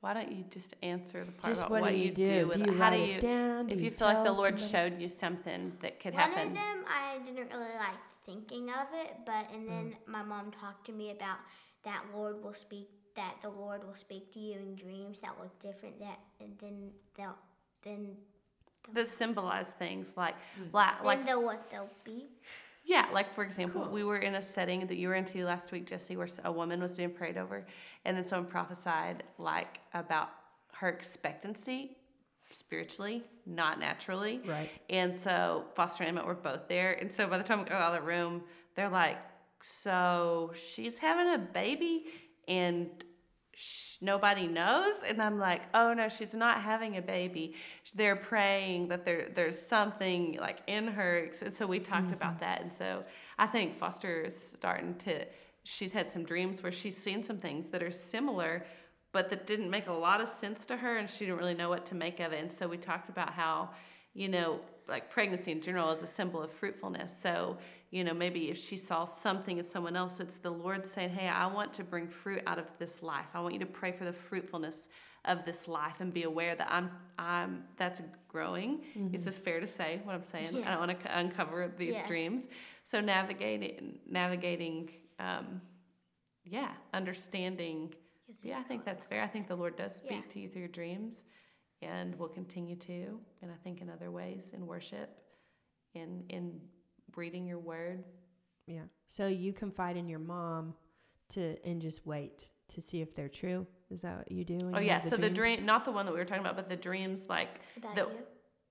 Why 0.00 0.12
don't 0.12 0.32
you 0.32 0.44
just 0.50 0.74
answer 0.82 1.24
the 1.24 1.30
part 1.30 1.52
just 1.52 1.60
about 1.60 1.70
what, 1.70 1.82
what 1.82 1.96
you, 1.96 2.10
do? 2.10 2.24
do 2.24 2.48
with 2.48 2.64
do 2.64 2.72
you 2.72 2.78
How 2.78 2.90
do 2.90 2.96
you, 2.96 3.20
down? 3.20 3.70
if 3.70 3.78
you, 3.78 3.84
you 3.84 3.90
feel 3.92 4.08
like 4.08 4.24
the 4.24 4.32
Lord 4.32 4.58
somebody? 4.58 4.90
showed 4.90 5.00
you 5.00 5.06
something 5.06 5.72
that 5.82 6.00
could 6.00 6.14
One 6.14 6.22
happen? 6.22 6.38
One 6.38 6.48
of 6.48 6.54
them, 6.54 6.84
I 6.88 7.18
didn't 7.24 7.48
really 7.48 7.76
like 7.76 7.98
thinking 8.26 8.70
of 8.70 8.88
it, 8.92 9.18
but 9.24 9.46
and 9.54 9.68
then 9.68 9.84
mm. 9.84 10.12
my 10.12 10.24
mom 10.24 10.50
talked 10.50 10.84
to 10.86 10.92
me 10.92 11.12
about 11.12 11.38
that 11.84 12.02
Lord 12.12 12.42
will 12.42 12.54
speak, 12.54 12.88
that 13.14 13.36
the 13.40 13.50
Lord 13.50 13.86
will 13.86 13.94
speak 13.94 14.32
to 14.32 14.40
you 14.40 14.54
in 14.54 14.74
dreams 14.74 15.20
that 15.20 15.34
look 15.40 15.56
different, 15.62 16.00
that 16.00 16.18
and 16.40 16.56
then 16.60 16.90
they'll 17.16 17.38
then. 17.84 18.16
That 18.94 19.06
symbolize 19.06 19.68
things 19.68 20.14
like, 20.16 20.34
mm. 20.60 20.72
like, 20.72 21.04
like 21.04 21.24
know 21.24 21.38
what 21.38 21.70
they'll 21.70 21.90
be. 22.04 22.30
Yeah, 22.88 23.06
like 23.12 23.34
for 23.34 23.44
example, 23.44 23.82
cool. 23.82 23.92
we 23.92 24.02
were 24.02 24.16
in 24.16 24.36
a 24.36 24.40
setting 24.40 24.86
that 24.86 24.96
you 24.96 25.08
were 25.08 25.14
into 25.14 25.44
last 25.44 25.72
week, 25.72 25.86
Jesse, 25.86 26.16
where 26.16 26.26
a 26.44 26.50
woman 26.50 26.80
was 26.80 26.94
being 26.94 27.10
prayed 27.10 27.36
over, 27.36 27.66
and 28.06 28.16
then 28.16 28.24
someone 28.24 28.50
prophesied 28.50 29.24
like 29.36 29.80
about 29.92 30.30
her 30.72 30.88
expectancy 30.88 31.98
spiritually, 32.50 33.22
not 33.44 33.78
naturally. 33.78 34.40
Right. 34.46 34.70
And 34.88 35.12
so 35.12 35.66
Foster 35.74 36.02
and 36.04 36.08
Emmett 36.08 36.26
were 36.26 36.34
both 36.34 36.66
there, 36.66 36.94
and 36.94 37.12
so 37.12 37.28
by 37.28 37.36
the 37.36 37.44
time 37.44 37.58
we 37.58 37.66
got 37.66 37.74
out 37.82 37.94
of 37.94 38.00
the 38.00 38.06
room, 38.06 38.42
they're 38.74 38.88
like, 38.88 39.18
"So 39.60 40.50
she's 40.54 40.96
having 40.96 41.34
a 41.34 41.38
baby, 41.38 42.06
and 42.48 42.88
nobody 44.00 44.46
knows? 44.46 44.94
And 45.06 45.20
i'm 45.20 45.38
like 45.38 45.62
oh 45.74 45.92
no 45.92 46.08
she's 46.08 46.34
not 46.34 46.62
having 46.62 46.96
a 46.96 47.02
baby. 47.02 47.54
They're 47.94 48.16
praying 48.16 48.88
that 48.88 49.04
there 49.04 49.28
there's 49.34 49.58
something 49.58 50.38
like 50.40 50.58
in 50.66 50.88
her. 50.88 51.30
And 51.42 51.52
so 51.52 51.66
we 51.66 51.78
talked 51.78 52.06
mm-hmm. 52.06 52.14
about 52.14 52.40
that. 52.40 52.62
And 52.62 52.72
so 52.72 53.04
i 53.38 53.46
think 53.46 53.78
foster 53.78 54.22
is 54.22 54.54
starting 54.56 54.94
to 55.06 55.24
she's 55.64 55.92
had 55.92 56.10
some 56.10 56.24
dreams 56.24 56.62
where 56.62 56.72
she's 56.72 56.96
seen 56.96 57.22
some 57.22 57.38
things 57.38 57.68
that 57.68 57.82
are 57.82 57.90
similar 57.90 58.64
but 59.12 59.30
that 59.30 59.46
didn't 59.46 59.70
make 59.70 59.88
a 59.88 59.92
lot 59.92 60.20
of 60.20 60.28
sense 60.28 60.66
to 60.66 60.76
her 60.76 60.98
and 60.98 61.08
she 61.08 61.24
didn't 61.26 61.38
really 61.38 61.54
know 61.54 61.68
what 61.68 61.86
to 61.86 61.94
make 61.94 62.20
of 62.20 62.32
it. 62.32 62.40
And 62.40 62.52
so 62.52 62.68
we 62.68 62.76
talked 62.76 63.08
about 63.08 63.32
how 63.32 63.70
you 64.14 64.28
know 64.28 64.60
like 64.88 65.10
pregnancy 65.10 65.52
in 65.52 65.60
general 65.60 65.90
is 65.90 66.02
a 66.02 66.06
symbol 66.06 66.42
of 66.42 66.50
fruitfulness 66.50 67.14
so 67.20 67.58
you 67.90 68.04
know, 68.04 68.12
maybe 68.12 68.50
if 68.50 68.58
she 68.58 68.76
saw 68.76 69.06
something 69.06 69.58
in 69.58 69.64
someone 69.64 69.96
else, 69.96 70.20
it's 70.20 70.36
the 70.36 70.50
Lord 70.50 70.86
saying, 70.86 71.10
Hey, 71.10 71.28
I 71.28 71.46
want 71.46 71.72
to 71.74 71.84
bring 71.84 72.06
fruit 72.06 72.42
out 72.46 72.58
of 72.58 72.66
this 72.78 73.02
life. 73.02 73.26
I 73.34 73.40
want 73.40 73.54
you 73.54 73.60
to 73.60 73.66
pray 73.66 73.92
for 73.92 74.04
the 74.04 74.12
fruitfulness 74.12 74.88
of 75.24 75.44
this 75.44 75.66
life 75.66 75.94
and 76.00 76.12
be 76.12 76.24
aware 76.24 76.54
that 76.54 76.68
I'm, 76.70 76.90
I'm 77.18 77.64
that's 77.76 78.02
growing. 78.28 78.82
Mm-hmm. 78.96 79.14
Is 79.14 79.24
this 79.24 79.38
fair 79.38 79.58
to 79.58 79.66
say 79.66 80.00
what 80.04 80.14
I'm 80.14 80.22
saying? 80.22 80.50
Yeah. 80.52 80.68
I 80.68 80.70
don't 80.72 80.86
want 80.86 81.00
to 81.00 81.18
uncover 81.18 81.72
these 81.76 81.94
yeah. 81.94 82.06
dreams. 82.06 82.48
So 82.84 83.00
navigating, 83.00 83.98
navigating, 84.08 84.90
um, 85.18 85.60
yeah, 86.44 86.72
understanding. 86.92 87.94
Yeah, 88.42 88.58
I 88.58 88.62
think 88.62 88.84
that's 88.84 89.06
fair. 89.06 89.22
I 89.22 89.26
think 89.26 89.48
the 89.48 89.56
Lord 89.56 89.76
does 89.76 89.96
speak 89.96 90.24
yeah. 90.26 90.32
to 90.32 90.40
you 90.40 90.48
through 90.48 90.60
your 90.60 90.68
dreams 90.68 91.22
and 91.82 92.14
will 92.18 92.28
continue 92.28 92.76
to. 92.76 93.18
And 93.42 93.50
I 93.50 93.56
think 93.62 93.80
in 93.80 93.90
other 93.90 94.10
ways 94.10 94.52
in 94.54 94.66
worship, 94.66 95.20
in, 95.94 96.24
in 96.28 96.60
reading 97.16 97.46
your 97.46 97.58
word. 97.58 98.04
Yeah. 98.66 98.82
So 99.06 99.26
you 99.26 99.52
confide 99.52 99.96
in 99.96 100.08
your 100.08 100.18
mom 100.18 100.74
to 101.30 101.56
and 101.64 101.80
just 101.80 102.06
wait 102.06 102.48
to 102.74 102.80
see 102.80 103.00
if 103.00 103.14
they're 103.14 103.28
true. 103.28 103.66
Is 103.90 104.00
that 104.02 104.18
what 104.18 104.32
you 104.32 104.44
do? 104.44 104.58
Oh 104.74 104.80
yeah. 104.80 104.98
The 104.98 105.08
so 105.08 105.16
dreams? 105.16 105.28
the 105.28 105.34
dream, 105.34 105.66
not 105.66 105.84
the 105.84 105.92
one 105.92 106.06
that 106.06 106.12
we 106.12 106.18
were 106.18 106.24
talking 106.24 106.42
about, 106.42 106.56
but 106.56 106.68
the 106.68 106.76
dreams 106.76 107.26
like 107.28 107.60
about 107.76 107.96
the, 107.96 108.02
you? 108.02 108.08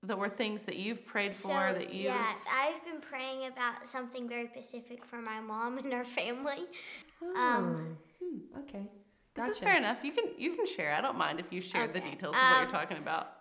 that 0.04 0.18
were 0.18 0.28
things 0.28 0.62
that 0.64 0.76
you've 0.76 1.04
prayed 1.04 1.34
so, 1.34 1.48
for 1.48 1.72
that 1.72 1.92
you. 1.92 2.04
Yeah, 2.04 2.32
I've 2.52 2.84
been 2.84 3.00
praying 3.00 3.46
about 3.46 3.86
something 3.86 4.28
very 4.28 4.46
specific 4.46 5.04
for 5.04 5.20
my 5.20 5.40
mom 5.40 5.78
and 5.78 5.92
our 5.92 6.04
family. 6.04 6.66
Oh. 7.22 7.36
Um, 7.36 7.96
hmm, 8.22 8.58
okay. 8.60 8.86
Gotcha. 9.38 9.48
This 9.48 9.58
is 9.58 9.62
fair 9.62 9.76
enough. 9.76 9.98
You 10.02 10.12
can 10.12 10.24
you 10.36 10.54
can 10.54 10.66
share. 10.66 10.94
I 10.94 11.00
don't 11.00 11.16
mind 11.16 11.40
if 11.40 11.52
you 11.52 11.60
share 11.60 11.84
okay. 11.84 11.92
the 11.92 12.00
details 12.00 12.34
of 12.34 12.40
um, 12.40 12.50
what 12.50 12.56
you're 12.56 12.66
um, 12.66 12.72
talking 12.72 12.98
about. 12.98 13.32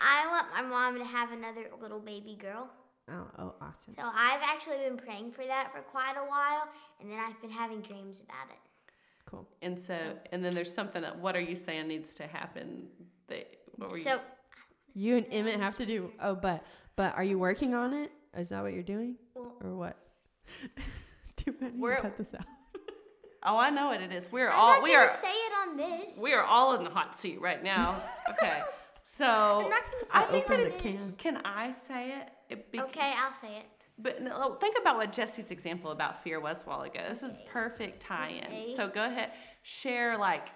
I 0.00 0.26
want 0.26 0.46
my 0.54 0.62
mom 0.62 0.98
to 0.98 1.04
have 1.04 1.32
another 1.32 1.66
little 1.80 2.00
baby 2.00 2.36
girl. 2.40 2.68
Oh, 3.10 3.26
oh, 3.38 3.54
awesome. 3.60 3.94
So 3.96 4.02
I've 4.02 4.42
actually 4.42 4.78
been 4.78 4.96
praying 4.96 5.32
for 5.32 5.44
that 5.44 5.72
for 5.72 5.80
quite 5.80 6.14
a 6.16 6.28
while, 6.28 6.68
and 7.00 7.10
then 7.10 7.18
I've 7.18 7.40
been 7.40 7.50
having 7.50 7.80
dreams 7.80 8.20
about 8.20 8.48
it. 8.50 8.58
Cool. 9.26 9.48
And 9.60 9.78
so, 9.78 9.96
and 10.30 10.44
then 10.44 10.54
there's 10.54 10.72
something. 10.72 11.02
that- 11.02 11.18
What 11.18 11.36
are 11.36 11.40
you 11.40 11.56
saying 11.56 11.88
needs 11.88 12.14
to 12.16 12.26
happen? 12.26 12.88
That 13.28 13.48
what 13.76 13.90
were 13.90 13.96
you? 13.96 14.04
So 14.04 14.20
You 14.94 15.16
and 15.16 15.26
Emmett 15.30 15.60
have 15.60 15.76
to 15.78 15.86
do. 15.86 16.12
Oh, 16.20 16.34
but 16.34 16.64
but 16.96 17.14
are 17.16 17.24
you 17.24 17.38
working 17.38 17.74
on 17.74 17.92
it? 17.92 18.12
Is 18.36 18.50
that 18.50 18.62
what 18.62 18.72
you're 18.72 18.82
doing, 18.82 19.16
well, 19.34 19.52
or 19.62 19.74
what? 19.74 19.96
Too 21.36 21.52
bad 21.52 21.74
you 21.74 21.96
cut 22.00 22.16
this 22.16 22.34
out. 22.34 22.44
oh, 23.42 23.58
I 23.58 23.70
know 23.70 23.86
what 23.86 24.00
it 24.00 24.12
is. 24.12 24.30
We're 24.30 24.50
I'm 24.50 24.58
all 24.58 24.74
not 24.74 24.82
we 24.82 24.94
are 24.94 25.08
say 25.08 25.30
it 25.30 25.41
on 25.68 25.76
this. 25.76 26.18
we 26.22 26.32
are 26.32 26.42
all 26.44 26.74
in 26.76 26.84
the 26.84 26.90
hot 26.90 27.18
seat 27.18 27.40
right 27.40 27.62
now. 27.62 27.96
Okay, 28.30 28.62
so 29.02 29.24
I'm 29.64 29.70
not 29.70 29.82
gonna 29.90 30.06
I 30.14 30.22
think 30.30 30.46
that 30.46 30.60
it's. 30.60 30.80
this. 30.82 31.12
Can 31.18 31.38
I 31.44 31.72
say 31.72 32.12
it? 32.20 32.28
it 32.48 32.72
be- 32.72 32.80
Okay, 32.80 33.12
I'll 33.18 33.32
say 33.32 33.56
it. 33.58 33.64
But 33.98 34.22
no, 34.22 34.30
oh, 34.34 34.54
think 34.54 34.76
about 34.80 34.96
what 34.96 35.12
Jesse's 35.12 35.50
example 35.50 35.90
about 35.90 36.22
fear 36.22 36.40
was 36.40 36.62
a 36.62 36.64
while 36.64 36.82
ago. 36.82 37.00
This 37.08 37.22
is 37.22 37.36
perfect 37.50 38.00
tie-in. 38.00 38.44
Okay. 38.46 38.74
So 38.76 38.88
go 38.88 39.04
ahead, 39.04 39.32
share 39.62 40.16
like, 40.16 40.48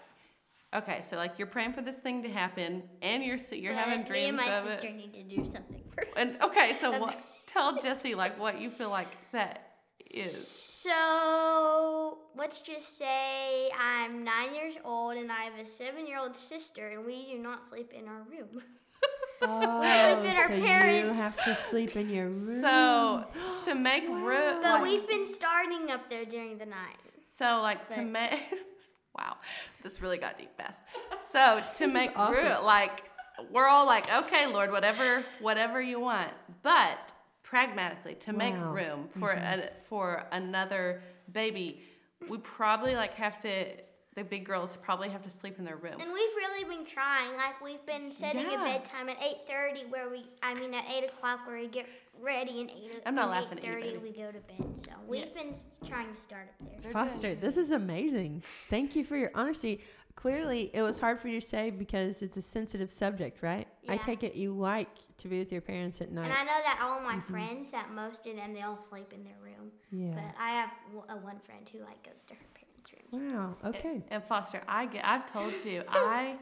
okay, 0.74 1.02
so 1.02 1.16
like 1.16 1.38
you're 1.38 1.46
praying 1.48 1.74
for 1.74 1.82
this 1.82 1.96
thing 1.96 2.22
to 2.22 2.30
happen, 2.30 2.84
and 3.02 3.22
you're 3.22 3.36
you're 3.52 3.74
having 3.74 4.02
But 4.04 4.10
me 4.12 4.24
and 4.28 4.36
dreams 4.38 4.48
my 4.48 4.56
of 4.58 4.70
sister 4.70 4.86
it. 4.88 4.96
need 4.96 5.12
to 5.14 5.22
do 5.36 5.44
something 5.44 5.82
first. 5.94 6.08
And 6.16 6.42
okay, 6.50 6.74
so 6.80 6.88
Okay. 6.90 7.00
what? 7.00 7.18
Tell 7.46 7.78
Jesse 7.80 8.14
like 8.14 8.38
what 8.40 8.60
you 8.60 8.70
feel 8.70 8.90
like 8.90 9.16
that 9.32 9.65
is. 10.10 10.46
So 10.46 12.18
let's 12.36 12.60
just 12.60 12.96
say 12.96 13.70
I'm 13.78 14.22
nine 14.24 14.54
years 14.54 14.74
old 14.84 15.16
and 15.16 15.32
I 15.32 15.42
have 15.44 15.58
a 15.60 15.66
seven-year-old 15.66 16.36
sister, 16.36 16.88
and 16.88 17.04
we 17.04 17.26
do 17.32 17.38
not 17.38 17.66
sleep 17.68 17.92
in 17.92 18.06
our 18.08 18.22
room. 18.22 18.62
Oh, 19.42 19.82
in 19.82 20.34
our 20.34 20.48
so 20.48 20.54
you 20.54 20.62
parents' 20.64 21.18
have 21.18 21.36
to 21.44 21.54
sleep 21.54 21.94
in 21.94 22.08
your 22.08 22.28
room. 22.30 22.62
So 22.62 23.26
to 23.66 23.74
make 23.74 24.08
room, 24.08 24.62
But 24.62 24.82
we've 24.82 25.06
been 25.06 25.26
starting 25.26 25.90
up 25.90 26.08
there 26.08 26.24
during 26.24 26.56
the 26.56 26.64
night. 26.64 26.96
so 27.24 27.60
like 27.60 27.86
to 27.90 28.02
make. 28.02 28.32
wow, 29.18 29.36
this 29.82 30.00
really 30.00 30.16
got 30.16 30.38
deep 30.38 30.56
fast. 30.56 30.82
So 31.20 31.62
to 31.74 31.84
is 31.84 31.92
make 31.92 32.12
awesome. 32.18 32.44
room, 32.44 32.64
like 32.64 33.10
we're 33.50 33.66
all 33.68 33.84
like, 33.86 34.10
okay, 34.10 34.46
Lord, 34.46 34.72
whatever, 34.72 35.22
whatever 35.40 35.82
you 35.82 36.00
want. 36.00 36.30
But 36.62 37.12
pragmatically, 37.46 38.14
to 38.14 38.32
make 38.32 38.54
room 38.54 39.08
for 39.18 39.34
mm-hmm. 39.34 39.60
a, 39.60 39.68
for 39.88 40.26
another 40.32 41.00
baby, 41.32 41.80
we 42.28 42.38
probably 42.38 42.94
like 42.94 43.14
have 43.14 43.40
to. 43.42 43.66
The 44.14 44.24
big 44.24 44.46
girls 44.46 44.78
probably 44.80 45.10
have 45.10 45.22
to 45.24 45.30
sleep 45.30 45.58
in 45.58 45.66
their 45.66 45.76
room. 45.76 46.00
And 46.00 46.10
we've 46.10 46.36
really 46.36 46.64
been 46.64 46.86
trying. 46.86 47.36
Like 47.36 47.62
we've 47.62 47.84
been 47.84 48.10
setting 48.10 48.46
Yeah. 48.50 48.62
a 48.62 48.64
bedtime 48.64 49.10
at 49.10 49.22
eight 49.22 49.46
thirty, 49.46 49.84
where 49.90 50.08
we, 50.08 50.24
I 50.42 50.54
mean, 50.54 50.72
at 50.72 50.84
eight 50.90 51.04
o'clock, 51.04 51.46
where 51.46 51.58
we 51.58 51.68
get 51.68 51.86
ready, 52.20 52.62
and 52.62 52.70
eight. 52.70 53.02
I'm 53.04 53.14
not 53.14 53.24
and 53.24 53.30
laughing 53.32 53.58
at 53.58 53.64
8:30 53.64 54.02
we 54.02 54.10
go 54.10 54.32
to 54.32 54.40
bed. 54.40 54.86
So 54.86 54.92
we've 55.06 55.34
been 55.34 55.54
trying 55.86 56.14
to 56.14 56.20
start 56.20 56.48
up 56.48 56.82
there. 56.82 56.92
Foster, 56.92 57.34
this 57.34 57.58
is 57.58 57.72
amazing. 57.72 58.42
Thank 58.70 58.96
you 58.96 59.04
for 59.04 59.18
your 59.18 59.30
honesty. 59.34 59.82
Clearly, 60.16 60.70
it 60.72 60.82
was 60.82 60.98
hard 60.98 61.20
for 61.20 61.28
you 61.28 61.40
to 61.40 61.46
say 61.46 61.70
because 61.70 62.22
it's 62.22 62.36
a 62.36 62.42
sensitive 62.42 62.90
subject, 62.90 63.42
right? 63.42 63.68
I 63.88 63.98
take 63.98 64.22
it 64.24 64.34
you 64.34 64.52
like 64.52 64.88
to 65.18 65.28
be 65.28 65.38
with 65.38 65.52
your 65.52 65.60
parents 65.60 66.00
at 66.00 66.10
night. 66.10 66.24
And 66.24 66.32
I 66.32 66.42
know 66.42 66.60
that 66.64 66.80
all 66.82 67.00
my 67.00 67.20
friends, 67.20 67.70
that 67.70 67.92
most 67.92 68.26
of 68.26 68.36
them, 68.36 68.52
they 68.54 68.62
all 68.62 68.80
sleep 68.88 69.12
in 69.12 69.24
their 69.24 69.36
room. 69.42 69.70
yeah. 69.92 70.14
But 70.14 70.42
I 70.42 70.50
have 70.50 70.70
w- 70.94 71.04
a 71.08 71.16
one 71.16 71.38
friend 71.40 71.68
who 71.70 71.80
like 71.80 72.02
goes 72.02 72.24
to 72.28 72.34
her 72.34 72.46
parents' 72.54 72.92
room. 73.12 73.34
Wow. 73.34 73.56
Okay. 73.68 74.02
And 74.10 74.24
Foster, 74.24 74.62
I 74.66 74.86
get. 74.86 75.06
I've 75.06 75.30
told 75.30 75.52
you, 75.64 75.82
I. 75.88 76.36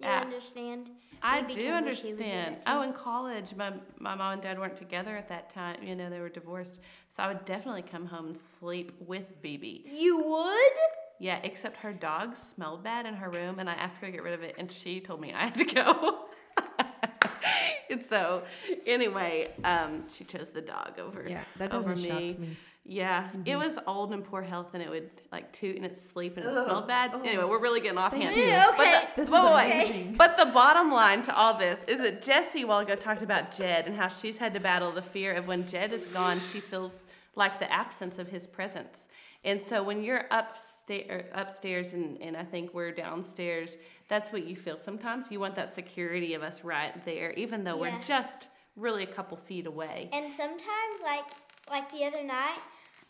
You 0.00 0.08
uh, 0.08 0.12
understand? 0.12 0.90
I 1.22 1.40
Maybe 1.40 1.54
do 1.54 1.60
Kim 1.62 1.84
wish 1.84 2.00
he 2.00 2.12
would 2.12 2.18
do 2.18 2.24
understand. 2.24 2.56
Oh, 2.66 2.82
in 2.82 2.92
college, 2.92 3.54
my 3.56 3.72
my 3.98 4.14
mom 4.14 4.34
and 4.34 4.42
dad 4.42 4.58
weren't 4.58 4.76
together 4.76 5.16
at 5.16 5.28
that 5.28 5.50
time. 5.50 5.82
You 5.82 5.96
know, 5.96 6.08
they 6.08 6.20
were 6.20 6.28
divorced. 6.28 6.78
So 7.08 7.22
I 7.24 7.28
would 7.28 7.44
definitely 7.44 7.82
come 7.82 8.06
home 8.06 8.26
and 8.26 8.36
sleep 8.36 8.92
with 9.00 9.42
BB. 9.42 9.92
You 9.92 10.18
would? 10.22 10.72
Yeah, 11.20 11.40
except 11.42 11.78
her 11.78 11.92
dog 11.92 12.36
smelled 12.36 12.84
bad 12.84 13.04
in 13.06 13.14
her 13.14 13.28
room, 13.28 13.58
and 13.58 13.68
I 13.68 13.74
asked 13.74 14.00
her 14.00 14.06
to 14.06 14.12
get 14.12 14.22
rid 14.22 14.34
of 14.34 14.42
it, 14.42 14.54
and 14.58 14.70
she 14.70 15.00
told 15.00 15.20
me 15.20 15.32
I 15.32 15.44
had 15.46 15.54
to 15.58 15.64
go. 15.64 16.26
and 17.90 18.04
so, 18.04 18.44
anyway, 18.86 19.50
um, 19.64 20.04
she 20.08 20.24
chose 20.24 20.50
the 20.50 20.60
dog 20.60 20.98
over 20.98 21.24
Yeah, 21.28 21.44
that 21.56 21.70
doesn't 21.70 22.00
me. 22.00 22.08
shock 22.08 22.38
me. 22.38 22.56
Yeah, 22.90 23.28
it 23.44 23.56
was 23.56 23.78
old 23.86 24.14
and 24.14 24.24
poor 24.24 24.40
health, 24.40 24.68
and 24.72 24.82
it 24.82 24.88
would 24.88 25.10
like 25.30 25.52
toot 25.52 25.76
in 25.76 25.84
its 25.84 26.00
sleep 26.00 26.38
and 26.38 26.46
it 26.46 26.52
smelled 26.52 26.88
bad. 26.88 27.12
Anyway, 27.22 27.44
we're 27.44 27.60
really 27.60 27.80
getting 27.80 27.98
off 27.98 28.12
Thank 28.12 28.32
hand. 28.32 28.72
But 28.78 28.80
okay. 28.80 28.92
the, 29.14 29.20
This 29.20 29.28
is 29.28 29.34
wait, 29.34 29.54
wait. 29.54 29.72
amazing. 29.84 30.14
But 30.16 30.38
the 30.38 30.46
bottom 30.46 30.90
line 30.90 31.20
to 31.24 31.36
all 31.36 31.52
this 31.52 31.84
is 31.86 32.00
that 32.00 32.22
Jesse, 32.22 32.62
a 32.62 32.66
while 32.66 32.78
ago, 32.78 32.94
talked 32.94 33.20
about 33.20 33.52
Jed 33.52 33.86
and 33.86 33.94
how 33.94 34.08
she's 34.08 34.38
had 34.38 34.54
to 34.54 34.60
battle 34.60 34.90
the 34.90 35.02
fear 35.02 35.34
of 35.34 35.46
when 35.46 35.66
Jed 35.66 35.92
is 35.92 36.06
gone, 36.06 36.40
she 36.40 36.60
feels 36.60 37.02
like 37.38 37.58
the 37.60 37.72
absence 37.72 38.18
of 38.18 38.28
his 38.28 38.46
presence. 38.46 39.08
And 39.44 39.62
so 39.62 39.82
when 39.82 40.02
you're 40.02 40.24
upstairs, 40.30 41.24
upstairs 41.32 41.94
and, 41.94 42.20
and 42.20 42.36
I 42.36 42.42
think 42.44 42.74
we're 42.74 42.90
downstairs, 42.92 43.76
that's 44.08 44.32
what 44.32 44.44
you 44.46 44.56
feel 44.56 44.76
sometimes. 44.76 45.26
You 45.30 45.38
want 45.40 45.54
that 45.54 45.72
security 45.72 46.34
of 46.34 46.42
us 46.42 46.64
right 46.64 46.92
there, 47.04 47.30
even 47.32 47.64
though 47.64 47.82
Yeah. 47.82 47.96
we're 47.96 48.02
just 48.02 48.48
really 48.76 49.04
a 49.04 49.06
couple 49.06 49.36
feet 49.36 49.66
away. 49.66 50.10
And 50.12 50.30
sometimes, 50.30 50.96
like 51.02 51.24
like 51.70 51.90
the 51.92 52.04
other 52.04 52.24
night, 52.24 52.60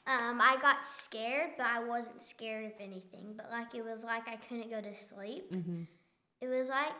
um, 0.06 0.40
I 0.40 0.56
got 0.60 0.84
scared, 0.86 1.50
but 1.56 1.66
I 1.66 1.82
wasn't 1.82 2.20
scared 2.20 2.66
of 2.66 2.72
anything. 2.80 3.34
But 3.36 3.50
like 3.50 3.74
it 3.74 3.84
was 3.84 4.04
like 4.04 4.28
I 4.28 4.36
couldn't 4.36 4.70
go 4.70 4.80
to 4.80 4.94
sleep. 4.94 5.50
Mm-hmm. 5.52 5.82
It 6.42 6.48
was 6.48 6.68
like 6.68 6.92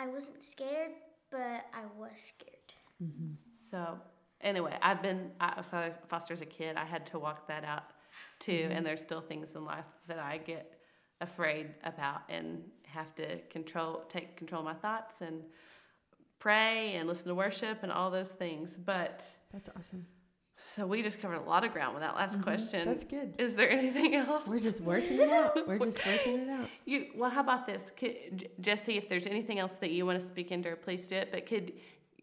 I 0.00 0.06
wasn't 0.08 0.42
scared, 0.42 0.92
but 1.30 1.66
I 1.72 1.84
was 1.96 2.10
scared. 2.16 2.72
So 3.70 3.98
anyway, 4.40 4.76
I've 4.82 5.02
been 5.02 5.30
I, 5.40 5.62
Foster 6.08 6.32
as 6.34 6.40
a 6.40 6.46
kid. 6.46 6.76
I 6.76 6.84
had 6.84 7.06
to 7.06 7.18
walk 7.18 7.48
that 7.48 7.64
out 7.64 7.84
too, 8.38 8.68
and 8.70 8.84
there's 8.84 9.00
still 9.00 9.20
things 9.20 9.54
in 9.54 9.64
life 9.64 9.84
that 10.08 10.18
I 10.18 10.38
get 10.38 10.78
afraid 11.20 11.68
about 11.84 12.22
and 12.28 12.62
have 12.84 13.14
to 13.16 13.38
control, 13.50 14.04
take 14.08 14.36
control 14.36 14.60
of 14.60 14.66
my 14.66 14.74
thoughts 14.74 15.20
and 15.20 15.42
pray 16.38 16.94
and 16.94 17.08
listen 17.08 17.28
to 17.28 17.34
worship 17.34 17.78
and 17.82 17.90
all 17.90 18.10
those 18.10 18.30
things. 18.30 18.76
But 18.76 19.26
That's 19.52 19.68
awesome. 19.76 20.06
so 20.74 20.86
we 20.86 21.02
just 21.02 21.20
covered 21.20 21.36
a 21.36 21.42
lot 21.42 21.64
of 21.64 21.72
ground 21.72 21.94
with 21.94 22.02
that 22.02 22.14
last 22.14 22.40
question. 22.42 22.80
Mm-hmm. 22.80 22.90
That's 22.90 23.04
good. 23.04 23.34
Is 23.38 23.54
there 23.54 23.70
anything 23.70 24.14
else? 24.14 24.46
We're 24.46 24.60
just 24.60 24.80
working 24.82 25.18
it 25.20 25.30
out. 25.30 25.66
We're 25.66 25.78
just 25.78 26.04
working 26.06 26.40
it 26.40 26.48
out. 26.50 26.68
You 26.84 27.06
well, 27.16 27.30
how 27.30 27.40
about 27.40 27.66
this, 27.66 27.90
could, 27.96 28.16
J- 28.36 28.50
Jesse? 28.60 28.96
If 28.96 29.08
there's 29.08 29.26
anything 29.26 29.58
else 29.58 29.74
that 29.76 29.90
you 29.90 30.04
want 30.04 30.20
to 30.20 30.24
speak 30.24 30.52
into, 30.52 30.74
please 30.76 31.08
do 31.08 31.16
it. 31.16 31.30
But 31.32 31.46
could 31.46 31.72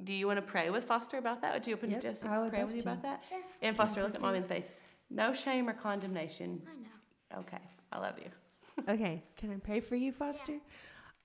do 0.04 0.14
you 0.14 0.28
want 0.28 0.38
to 0.38 0.42
pray 0.42 0.70
with 0.70 0.84
Foster 0.84 1.18
about 1.18 1.42
that? 1.42 1.54
Would 1.54 1.68
you 1.68 1.74
open 1.76 1.92
Yep, 1.92 2.02
Jesse 2.02 2.28
I 2.28 2.40
would 2.40 2.50
pray 2.52 2.64
with 2.64 2.76
you 2.76 2.82
to. 2.82 2.90
about 2.90 3.04
that? 3.04 3.24
Sure. 3.30 3.40
And 3.62 3.76
Foster, 3.76 4.04
look 4.04 4.16
at 4.16 4.22
mommy 4.22 4.38
in 4.38 4.44
the 4.44 4.50
face. 4.50 4.76
No 5.10 5.34
shame 5.34 5.70
or 5.70 5.74
condemnation. 5.74 6.62
I 6.68 7.36
know. 7.36 7.40
Okay, 7.42 7.62
I 7.92 8.00
love 8.00 8.16
you. 8.20 8.30
Okay, 8.90 9.22
can 9.38 9.52
I 9.52 9.58
pray 9.58 9.80
for 9.80 9.96
you, 9.96 10.12
Foster? 10.12 10.58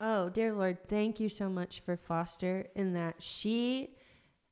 Oh, 0.01 0.29
dear 0.29 0.53
Lord, 0.53 0.87
thank 0.87 1.19
you 1.19 1.31
so 1.31 1.49
much 1.49 1.81
for 1.81 1.97
Foster 1.97 2.67
in 2.77 2.93
that 2.93 3.17
she 3.23 3.95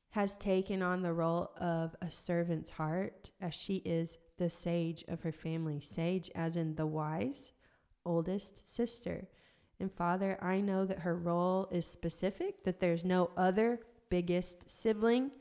has 0.09 0.35
taken 0.35 0.81
on 0.81 1.03
the 1.03 1.13
role 1.13 1.51
of 1.57 1.95
a 2.01 2.09
servant's 2.09 2.71
heart 2.71 3.29
as 3.39 3.53
she 3.53 3.77
is 3.77 4.17
the 4.39 4.49
sage 4.49 5.05
of 5.07 5.21
her 5.21 5.31
family. 5.31 5.79
Sage, 5.79 6.31
as 6.33 6.57
in 6.57 6.73
the 6.75 6.87
wise, 6.87 7.51
oldest 8.03 8.67
sister. 8.75 9.27
And 9.79 9.91
Father, 9.91 10.37
I 10.41 10.59
know 10.59 10.85
that 10.85 10.99
her 10.99 11.15
role 11.15 11.67
is 11.71 11.85
specific, 11.85 12.63
that 12.63 12.79
there's 12.79 13.05
no 13.05 13.29
other 13.37 13.79
biggest 14.09 14.69
sibling 14.69 15.31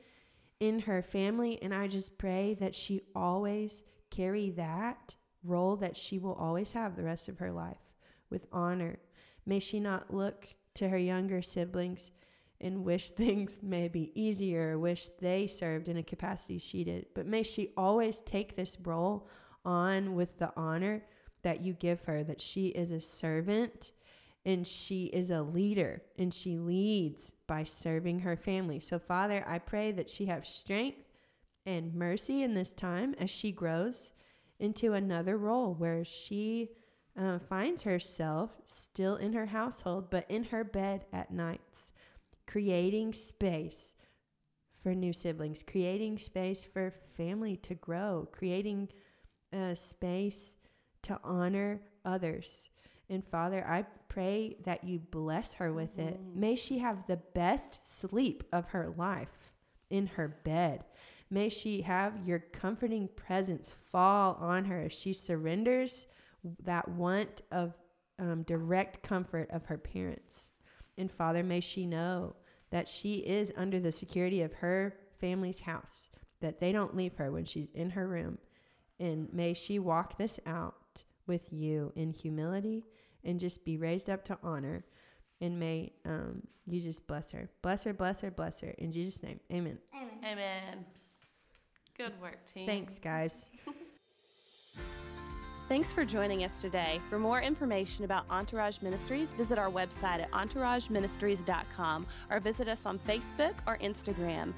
in 0.61 0.81
her 0.81 1.02
family. 1.02 1.59
And 1.62 1.74
I 1.74 1.87
just 1.88 2.18
pray 2.18 2.55
that 2.55 2.74
she 2.74 3.02
always 3.14 3.85
carry 4.11 4.50
that 4.50 5.16
role 5.42 5.76
that 5.76 5.96
she 5.96 6.18
will 6.18 6.35
always 6.35 6.72
have 6.72 6.96
the 6.96 7.05
rest 7.05 7.29
of 7.29 7.38
her 7.38 7.52
life 7.52 7.92
with 8.31 8.46
honor. 8.52 8.98
May 9.44 9.61
she 9.61 9.81
not 9.81 10.12
look 10.12 10.48
to 10.74 10.88
her 10.88 10.98
younger 10.98 11.42
siblings 11.42 12.11
and 12.61 12.85
wish 12.85 13.11
things 13.11 13.59
may 13.62 13.88
be 13.88 14.12
easier, 14.14 14.79
wish 14.79 15.09
they 15.20 15.46
served 15.46 15.88
in 15.88 15.96
a 15.96 16.02
capacity 16.02 16.59
she 16.59 16.85
did. 16.85 17.07
But 17.14 17.26
may 17.26 17.42
she 17.42 17.72
always 17.76 18.20
take 18.20 18.57
this 18.57 18.76
role 18.83 19.29
on 19.64 20.14
with 20.14 20.38
the 20.38 20.52
honor 20.57 21.05
that 21.42 21.62
you 21.62 21.72
give 21.72 22.02
her, 22.05 22.24
that 22.24 22.40
she 22.40 22.68
is 22.68 22.90
a 22.90 23.00
servant 23.00 23.92
and 24.46 24.64
she 24.64 25.06
is 25.06 25.28
a 25.28 25.42
leader 25.42 26.00
and 26.16 26.32
she 26.32 26.56
leads 26.56 27.32
by 27.49 27.64
serving 27.64 28.20
her 28.20 28.36
family. 28.36 28.78
So, 28.78 28.97
Father, 28.99 29.44
I 29.47 29.59
pray 29.59 29.90
that 29.92 30.09
she 30.09 30.26
have 30.26 30.47
strength 30.47 30.99
and 31.66 31.92
mercy 31.92 32.44
in 32.44 32.55
this 32.55 32.72
time 32.72 33.16
as 33.18 33.28
she 33.28 33.51
grows 33.51 34.12
into 34.61 34.92
another 34.92 35.36
role 35.36 35.74
where 35.74 36.05
she 36.05 36.70
uh, 37.20 37.40
finds 37.40 37.82
herself 37.82 38.51
still 38.66 39.16
in 39.16 39.32
her 39.32 39.47
household, 39.47 40.11
but 40.11 40.30
in 40.30 40.44
her 40.44 40.62
bed 40.62 41.07
at 41.12 41.32
nights, 41.32 41.92
creating 42.47 43.12
space 43.12 43.94
for 44.80 44.94
new 44.94 45.12
siblings, 45.12 45.64
creating 45.66 46.18
space 46.18 46.62
for 46.62 46.94
family 47.16 47.57
to 47.57 47.74
grow, 47.74 48.28
creating 48.30 48.88
a 49.53 49.74
space 49.74 50.55
to 51.03 51.18
honor 51.24 51.80
others. 52.05 52.68
And 53.09 53.24
Father, 53.24 53.64
I 53.66 53.84
pray 54.09 54.57
that 54.64 54.84
you 54.84 54.98
bless 54.98 55.52
her 55.54 55.72
with 55.72 55.98
it. 55.98 56.18
May 56.34 56.57
she 56.57 56.78
have 56.78 57.07
the 57.07 57.20
best 57.34 57.98
sleep 57.98 58.44
of 58.52 58.66
her 58.66 58.92
life 58.96 59.52
in 59.90 60.07
her 60.09 60.28
bed. 60.42 60.84
May 61.30 61.48
she 61.48 61.82
have 61.82 62.26
your 62.26 62.38
comforting 62.38 63.09
presence 63.14 63.70
fall 63.92 64.36
on 64.40 64.64
her 64.66 64.82
as 64.82 64.92
she 64.92 65.12
surrenders 65.12 66.07
that 66.64 66.88
want 66.88 67.42
of 67.50 67.74
um, 68.18 68.42
direct 68.42 69.02
comfort 69.02 69.50
of 69.50 69.66
her 69.66 69.78
parents. 69.78 70.50
And 70.96 71.11
Father, 71.11 71.42
may 71.42 71.61
she 71.61 71.86
know 71.86 72.36
that 72.70 72.88
she 72.88 73.16
is 73.16 73.52
under 73.57 73.78
the 73.78 73.92
security 73.92 74.42
of 74.42 74.54
her 74.54 74.94
family's 75.20 75.61
house, 75.61 76.11
that 76.40 76.59
they 76.59 76.72
don't 76.72 76.96
leave 76.96 77.14
her 77.16 77.30
when 77.30 77.44
she's 77.44 77.68
in 77.74 77.90
her 77.90 78.07
room. 78.07 78.38
And 78.98 79.32
may 79.32 79.54
she 79.54 79.78
walk 79.78 80.16
this 80.18 80.40
out 80.46 81.02
with 81.26 81.52
you 81.52 81.92
in 81.96 82.12
humility 82.12 82.84
and 83.27 83.39
just 83.39 83.64
be 83.64 83.77
raised 83.77 84.09
up 84.09 84.24
to 84.27 84.39
honor. 84.43 84.85
And 85.43 85.61
may 85.61 85.93
um, 86.07 86.43
you 86.66 86.81
just 86.81 87.07
bless 87.07 87.31
her. 87.33 87.51
Bless 87.61 87.85
her, 87.85 87.93
bless 87.93 88.22
her, 88.22 88.31
bless 88.31 88.61
her. 88.61 88.70
In 88.79 88.91
Jesus' 88.91 89.22
name, 89.22 89.39
amen. 89.53 89.79
Amen. 89.95 90.18
Amen. 90.24 90.87
Good 91.99 92.18
work, 92.20 92.39
team. 92.53 92.66
Thanks, 92.66 92.99
guys. 92.99 93.51
Thanks 95.68 95.93
for 95.93 96.05
joining 96.05 96.45
us 96.45 96.61
today. 96.61 97.01
For 97.11 97.18
more 97.18 97.41
information 97.41 98.05
about 98.05 98.24
Entourage 98.31 98.81
Ministries, 98.83 99.31
visit 99.31 99.59
our 99.59 99.70
website 99.70 100.20
at 100.20 100.31
entourageministries.com 100.31 102.07
or 102.31 102.39
visit 102.39 102.68
us 102.68 102.87
on 102.87 103.01
Facebook 103.01 103.55
or 103.66 103.77
Instagram. 103.79 104.55